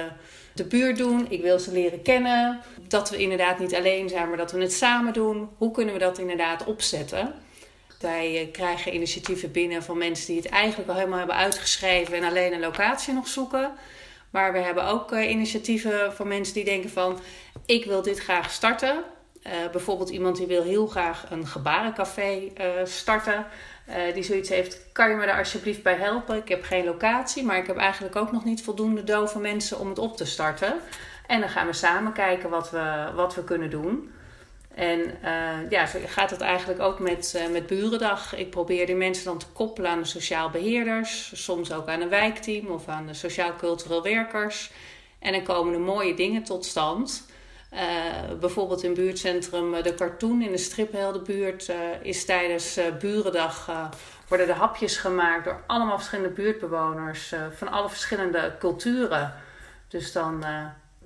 de 0.53 0.63
buurt 0.63 0.97
doen. 0.97 1.25
Ik 1.29 1.41
wil 1.41 1.59
ze 1.59 1.71
leren 1.71 2.01
kennen. 2.01 2.61
Dat 2.87 3.09
we 3.09 3.17
inderdaad 3.17 3.59
niet 3.59 3.75
alleen 3.75 4.09
zijn, 4.09 4.27
maar 4.27 4.37
dat 4.37 4.51
we 4.51 4.61
het 4.61 4.73
samen 4.73 5.13
doen. 5.13 5.49
Hoe 5.57 5.71
kunnen 5.71 5.93
we 5.93 5.99
dat 5.99 6.17
inderdaad 6.17 6.65
opzetten? 6.65 7.33
Wij 7.99 8.45
uh, 8.45 8.51
krijgen 8.51 8.95
initiatieven 8.95 9.51
binnen 9.51 9.83
van 9.83 9.97
mensen 9.97 10.27
die 10.27 10.41
het 10.41 10.49
eigenlijk 10.51 10.89
al 10.89 10.95
helemaal 10.95 11.17
hebben 11.17 11.35
uitgeschreven 11.35 12.17
en 12.17 12.23
alleen 12.23 12.53
een 12.53 12.59
locatie 12.59 13.13
nog 13.13 13.27
zoeken. 13.27 13.71
Maar 14.29 14.53
we 14.53 14.59
hebben 14.59 14.85
ook 14.85 15.11
initiatieven 15.11 16.13
van 16.13 16.27
mensen 16.27 16.53
die 16.53 16.65
denken 16.65 16.89
van: 16.89 17.19
Ik 17.65 17.85
wil 17.85 18.01
dit 18.01 18.19
graag 18.19 18.51
starten. 18.51 19.03
Bijvoorbeeld 19.72 20.10
iemand 20.10 20.38
die 20.38 20.48
wil 20.48 20.64
heel 20.64 20.88
graag 20.88 21.25
een 21.29 21.48
gebarencafé 21.48 22.51
starten. 22.84 23.46
Uh, 23.90 24.14
die 24.14 24.24
zoiets 24.24 24.50
heeft, 24.50 24.79
kan 24.92 25.10
je 25.10 25.16
me 25.16 25.25
daar 25.25 25.38
alsjeblieft 25.38 25.84
bij 25.84 25.96
helpen? 25.96 26.38
Ik 26.38 26.48
heb 26.48 26.64
geen 26.64 26.86
locatie, 26.86 27.44
maar 27.44 27.58
ik 27.58 27.68
heb 27.68 27.77
eigenlijk 27.77 28.16
ook 28.16 28.32
nog 28.32 28.44
niet 28.44 28.64
voldoende 28.64 29.03
dove 29.03 29.40
mensen 29.40 29.79
om 29.79 29.90
het 29.90 29.98
op 30.00 30.18
te 30.18 30.25
starten. 30.25 30.74
En 31.27 31.40
dan 31.40 31.50
gaan 31.50 31.68
we 31.68 31.74
samen 31.74 32.14
kijken 32.14 32.50
wat 32.50 32.72
we, 32.72 33.12
wat 33.16 33.36
we 33.36 33.44
kunnen 33.44 33.70
doen. 33.70 34.12
En 34.75 35.00
uh, 35.00 35.70
ja, 35.70 35.86
zo 35.86 36.00
gaat 36.06 36.29
het 36.29 36.42
eigenlijk 36.42 36.79
ook 36.79 37.00
met, 37.00 37.48
met 37.51 37.68
Burendag. 37.68 38.36
Ik 38.36 38.50
probeer 38.50 38.86
die 38.86 38.96
mensen 38.96 39.25
dan 39.25 39.38
te 39.38 39.46
koppelen 39.53 39.92
aan 39.92 40.01
de 40.01 40.08
sociaal 40.08 40.50
beheerders, 40.50 41.44
soms 41.44 41.72
ook 41.72 41.88
aan 41.88 42.01
een 42.01 42.10
wijkteam 42.10 42.68
of 42.68 42.88
aan 42.88 43.08
de 43.08 43.14
sociaal-cultureel 43.14 44.03
werkers. 44.03 44.72
En 45.20 45.32
dan 45.32 45.44
komen 45.44 45.74
er 45.74 45.79
mooie 45.79 46.14
dingen 46.14 46.44
tot 46.44 46.66
stand. 46.66 47.25
Uh, 47.74 47.79
bijvoorbeeld 48.40 48.83
in 48.83 48.94
buurtcentrum 48.94 49.74
eh, 49.74 49.83
De 49.83 49.96
Cartoon 49.96 50.42
in 50.42 50.51
de 50.51 50.57
Stripheldenbuurt 50.57 51.70
uh, 51.70 51.75
is 52.01 52.25
tijdens 52.25 52.79
Burendag 53.00 53.72
worden 54.27 54.48
de 54.48 54.53
hapjes 54.53 54.98
gemaakt 54.98 55.46
door 55.46 55.64
allemaal 55.68 55.98
verschillende 55.98 56.33
buurtbewoners 56.33 57.33
van 57.55 57.68
alle 57.68 57.90
verschillende 57.90 58.55
culturen. 58.59 59.33
Dus 59.88 60.12
dan 60.12 60.44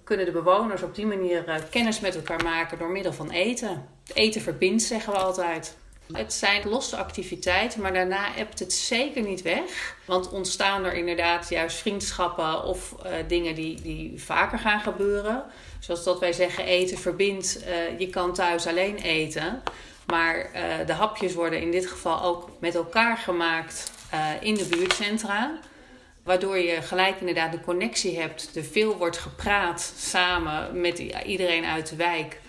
kunnen 0.03 0.25
de 0.25 0.31
bewoners 0.31 0.81
op 0.81 0.95
die 0.95 1.05
manier 1.05 1.43
kennis 1.69 1.99
met 1.99 2.15
elkaar 2.15 2.43
maken 2.43 2.77
door 2.77 2.89
middel 2.89 3.13
van 3.13 3.29
eten. 3.29 3.85
eten 4.13 4.41
verbindt, 4.41 4.83
zeggen 4.83 5.13
we 5.13 5.19
altijd. 5.19 5.77
Het 6.13 6.33
zijn 6.33 6.69
losse 6.69 6.97
activiteiten, 6.97 7.81
maar 7.81 7.93
daarna 7.93 8.35
ebt 8.35 8.59
het 8.59 8.73
zeker 8.73 9.21
niet 9.21 9.41
weg. 9.41 9.95
Want 10.05 10.29
ontstaan 10.29 10.85
er 10.85 10.93
inderdaad 10.93 11.49
juist 11.49 11.77
vriendschappen 11.77 12.63
of 12.63 12.95
uh, 13.05 13.11
dingen 13.27 13.55
die, 13.55 13.81
die 13.81 14.23
vaker 14.23 14.59
gaan 14.59 14.79
gebeuren. 14.79 15.43
Zoals 15.79 16.03
dat 16.03 16.19
wij 16.19 16.33
zeggen, 16.33 16.63
eten 16.63 16.97
verbindt. 16.97 17.59
Uh, 17.59 17.99
je 17.99 18.09
kan 18.09 18.33
thuis 18.33 18.67
alleen 18.67 18.97
eten. 18.97 19.63
Maar 20.05 20.37
uh, 20.37 20.85
de 20.85 20.93
hapjes 20.93 21.33
worden 21.33 21.61
in 21.61 21.71
dit 21.71 21.87
geval 21.87 22.21
ook 22.21 22.49
met 22.59 22.75
elkaar 22.75 23.17
gemaakt 23.17 23.91
in 24.39 24.53
de 24.53 24.65
buurtcentra. 24.65 25.59
Waardoor 26.23 26.57
je 26.57 26.81
gelijk 26.81 27.19
inderdaad 27.19 27.53
een 27.53 27.63
connectie 27.63 28.19
hebt. 28.19 28.55
Er 28.55 28.63
veel 28.63 28.97
wordt 28.97 29.17
gepraat 29.17 29.93
samen 29.97 30.81
met 30.81 30.99
iedereen 31.25 31.65
uit 31.65 31.89
de 31.89 31.95
wijk 31.95 32.39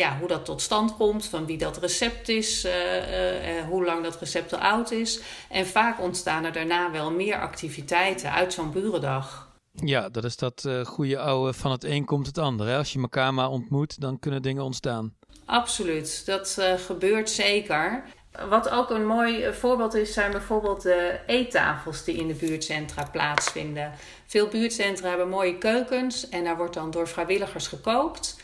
ja, 0.00 0.18
hoe 0.18 0.28
dat 0.28 0.44
tot 0.44 0.60
stand 0.60 0.96
komt, 0.96 1.26
van 1.26 1.46
wie 1.46 1.58
dat 1.58 1.76
recept 1.76 2.28
is, 2.28 2.64
uh, 2.64 2.72
uh, 2.72 3.64
hoe 3.68 3.84
lang 3.84 4.02
dat 4.02 4.16
recept 4.20 4.52
al 4.52 4.58
oud 4.58 4.90
is. 4.90 5.20
En 5.48 5.66
vaak 5.66 6.00
ontstaan 6.00 6.44
er 6.44 6.52
daarna 6.52 6.90
wel 6.90 7.10
meer 7.10 7.40
activiteiten 7.40 8.32
uit 8.32 8.52
zo'n 8.52 8.70
burendag. 8.70 9.48
Ja, 9.72 10.08
dat 10.08 10.24
is 10.24 10.36
dat 10.36 10.64
uh, 10.66 10.84
goede 10.84 11.18
oude 11.18 11.52
van 11.52 11.70
het 11.70 11.84
een 11.84 12.04
komt 12.04 12.26
het 12.26 12.38
ander. 12.38 12.66
Hè? 12.66 12.76
Als 12.76 12.92
je 12.92 13.00
elkaar 13.00 13.34
maar 13.34 13.48
ontmoet, 13.48 14.00
dan 14.00 14.18
kunnen 14.18 14.42
dingen 14.42 14.62
ontstaan. 14.62 15.14
Absoluut, 15.44 16.26
dat 16.26 16.62
gebeurt 16.76 17.30
zeker. 17.30 18.02
Wat 18.48 18.68
ook 18.68 18.90
een 18.90 19.06
mooi 19.06 19.52
voorbeeld 19.52 19.94
is, 19.94 20.12
zijn 20.12 20.30
bijvoorbeeld 20.30 20.82
de 20.82 21.20
eettafels 21.26 22.04
die 22.04 22.16
in 22.16 22.28
de 22.28 22.34
buurtcentra 22.34 23.04
plaatsvinden. 23.12 23.92
Veel 24.26 24.48
buurtcentra 24.48 25.08
hebben 25.08 25.28
mooie 25.28 25.58
keukens 25.58 26.28
en 26.28 26.44
daar 26.44 26.56
wordt 26.56 26.74
dan 26.74 26.90
door 26.90 27.08
vrijwilligers 27.08 27.66
gekookt. 27.66 28.39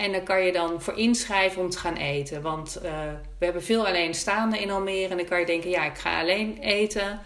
En 0.00 0.12
dan 0.12 0.22
kan 0.22 0.44
je 0.44 0.52
dan 0.52 0.82
voor 0.82 0.98
inschrijven 0.98 1.62
om 1.62 1.70
te 1.70 1.78
gaan 1.78 1.96
eten. 1.96 2.42
Want 2.42 2.76
uh, 2.76 2.90
we 3.38 3.44
hebben 3.44 3.62
veel 3.62 3.86
alleenstaanden 3.86 4.60
in 4.60 4.70
Almere. 4.70 5.08
En 5.08 5.16
dan 5.16 5.26
kan 5.26 5.40
je 5.40 5.46
denken, 5.46 5.70
ja, 5.70 5.84
ik 5.84 5.98
ga 5.98 6.20
alleen 6.20 6.58
eten. 6.60 7.20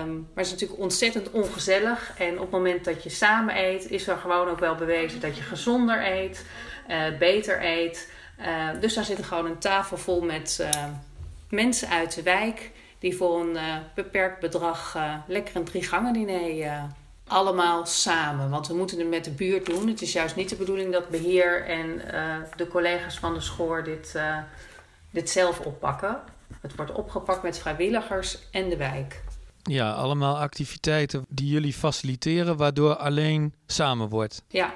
Um, 0.00 0.28
maar 0.34 0.44
het 0.44 0.46
is 0.46 0.50
natuurlijk 0.50 0.80
ontzettend 0.80 1.30
ongezellig. 1.30 2.14
En 2.18 2.32
op 2.32 2.40
het 2.40 2.50
moment 2.50 2.84
dat 2.84 3.02
je 3.02 3.10
samen 3.10 3.56
eet, 3.56 3.90
is 3.90 4.08
er 4.08 4.16
gewoon 4.16 4.48
ook 4.48 4.58
wel 4.58 4.74
bewezen 4.74 5.20
dat 5.20 5.36
je 5.36 5.42
gezonder 5.42 6.06
eet, 6.06 6.46
uh, 6.88 7.18
beter 7.18 7.64
eet. 7.64 8.12
Uh, 8.40 8.80
dus 8.80 8.94
daar 8.94 9.04
zit 9.04 9.24
gewoon 9.24 9.46
een 9.46 9.58
tafel 9.58 9.96
vol 9.96 10.20
met 10.20 10.66
mensen 11.48 11.88
uit 11.88 12.14
de 12.14 12.22
wijk 12.22 12.70
die 12.98 13.16
voor 13.16 13.40
een 13.40 13.58
beperkt 13.94 14.40
bedrag 14.40 14.96
lekker 15.26 15.56
een 15.56 15.64
drie 15.64 15.82
gangen 15.82 16.12
diner 16.12 16.92
allemaal 17.26 17.86
samen. 17.86 18.50
Want 18.50 18.66
we 18.66 18.74
moeten 18.74 18.98
het 18.98 19.08
met 19.08 19.24
de 19.24 19.30
buurt 19.30 19.66
doen. 19.66 19.88
Het 19.88 20.02
is 20.02 20.12
juist 20.12 20.36
niet 20.36 20.48
de 20.48 20.56
bedoeling 20.56 20.92
dat 20.92 21.08
beheer 21.08 21.66
en 21.66 21.88
uh, 22.14 22.36
de 22.56 22.68
collega's 22.68 23.18
van 23.18 23.34
de 23.34 23.40
schoor 23.40 23.84
dit, 23.84 24.12
uh, 24.16 24.38
dit 25.10 25.30
zelf 25.30 25.60
oppakken. 25.60 26.20
Het 26.60 26.76
wordt 26.76 26.92
opgepakt 26.92 27.42
met 27.42 27.58
vrijwilligers 27.58 28.38
en 28.50 28.68
de 28.68 28.76
wijk. 28.76 29.22
Ja, 29.62 29.92
allemaal 29.92 30.38
activiteiten 30.38 31.24
die 31.28 31.48
jullie 31.48 31.72
faciliteren, 31.72 32.56
waardoor 32.56 32.96
alleen 32.96 33.54
samen 33.66 34.08
wordt. 34.08 34.42
Ja. 34.48 34.72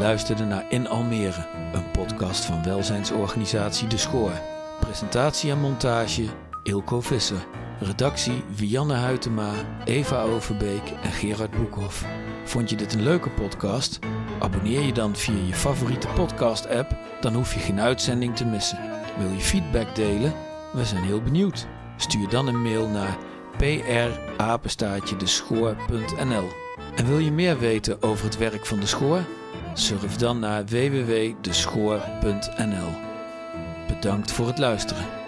Luisterde 0.00 0.44
naar 0.44 0.64
In 0.68 0.88
Almere, 0.88 1.46
een 1.72 1.90
podcast 1.90 2.44
van 2.44 2.62
welzijnsorganisatie 2.62 3.88
De 3.88 3.96
Schoor. 3.96 4.32
Presentatie 4.80 5.50
en 5.50 5.60
montage 5.60 6.24
Ilko 6.62 7.00
Visser. 7.00 7.46
Redactie 7.80 8.44
Vianne 8.54 8.94
Huytema, 8.94 9.50
Eva 9.84 10.22
Overbeek 10.22 10.82
en 11.02 11.10
Gerard 11.10 11.50
Boekhoff. 11.50 12.04
Vond 12.44 12.70
je 12.70 12.76
dit 12.76 12.94
een 12.94 13.02
leuke 13.02 13.30
podcast? 13.30 13.98
Abonneer 14.38 14.80
je 14.80 14.92
dan 14.92 15.16
via 15.16 15.44
je 15.46 15.54
favoriete 15.54 16.08
podcast-app, 16.08 16.96
dan 17.20 17.34
hoef 17.34 17.54
je 17.54 17.60
geen 17.60 17.80
uitzending 17.80 18.36
te 18.36 18.44
missen. 18.44 18.78
Wil 19.18 19.30
je 19.30 19.40
feedback 19.40 19.94
delen? 19.94 20.32
We 20.72 20.84
zijn 20.84 21.04
heel 21.04 21.22
benieuwd. 21.22 21.66
Stuur 21.96 22.28
dan 22.28 22.46
een 22.46 22.62
mail 22.62 22.88
naar 22.88 23.16
prapenstaatjedeschoor.nl. 24.36 26.48
En 26.96 27.06
wil 27.06 27.18
je 27.18 27.32
meer 27.32 27.58
weten 27.58 28.02
over 28.02 28.24
het 28.24 28.38
werk 28.38 28.66
van 28.66 28.80
de 28.80 28.86
Schoor? 28.86 29.20
Surf 29.74 30.16
dan 30.16 30.38
naar 30.38 30.64
www.deschoor.nl. 30.64 32.92
Bedankt 33.88 34.32
voor 34.32 34.46
het 34.46 34.58
luisteren. 34.58 35.19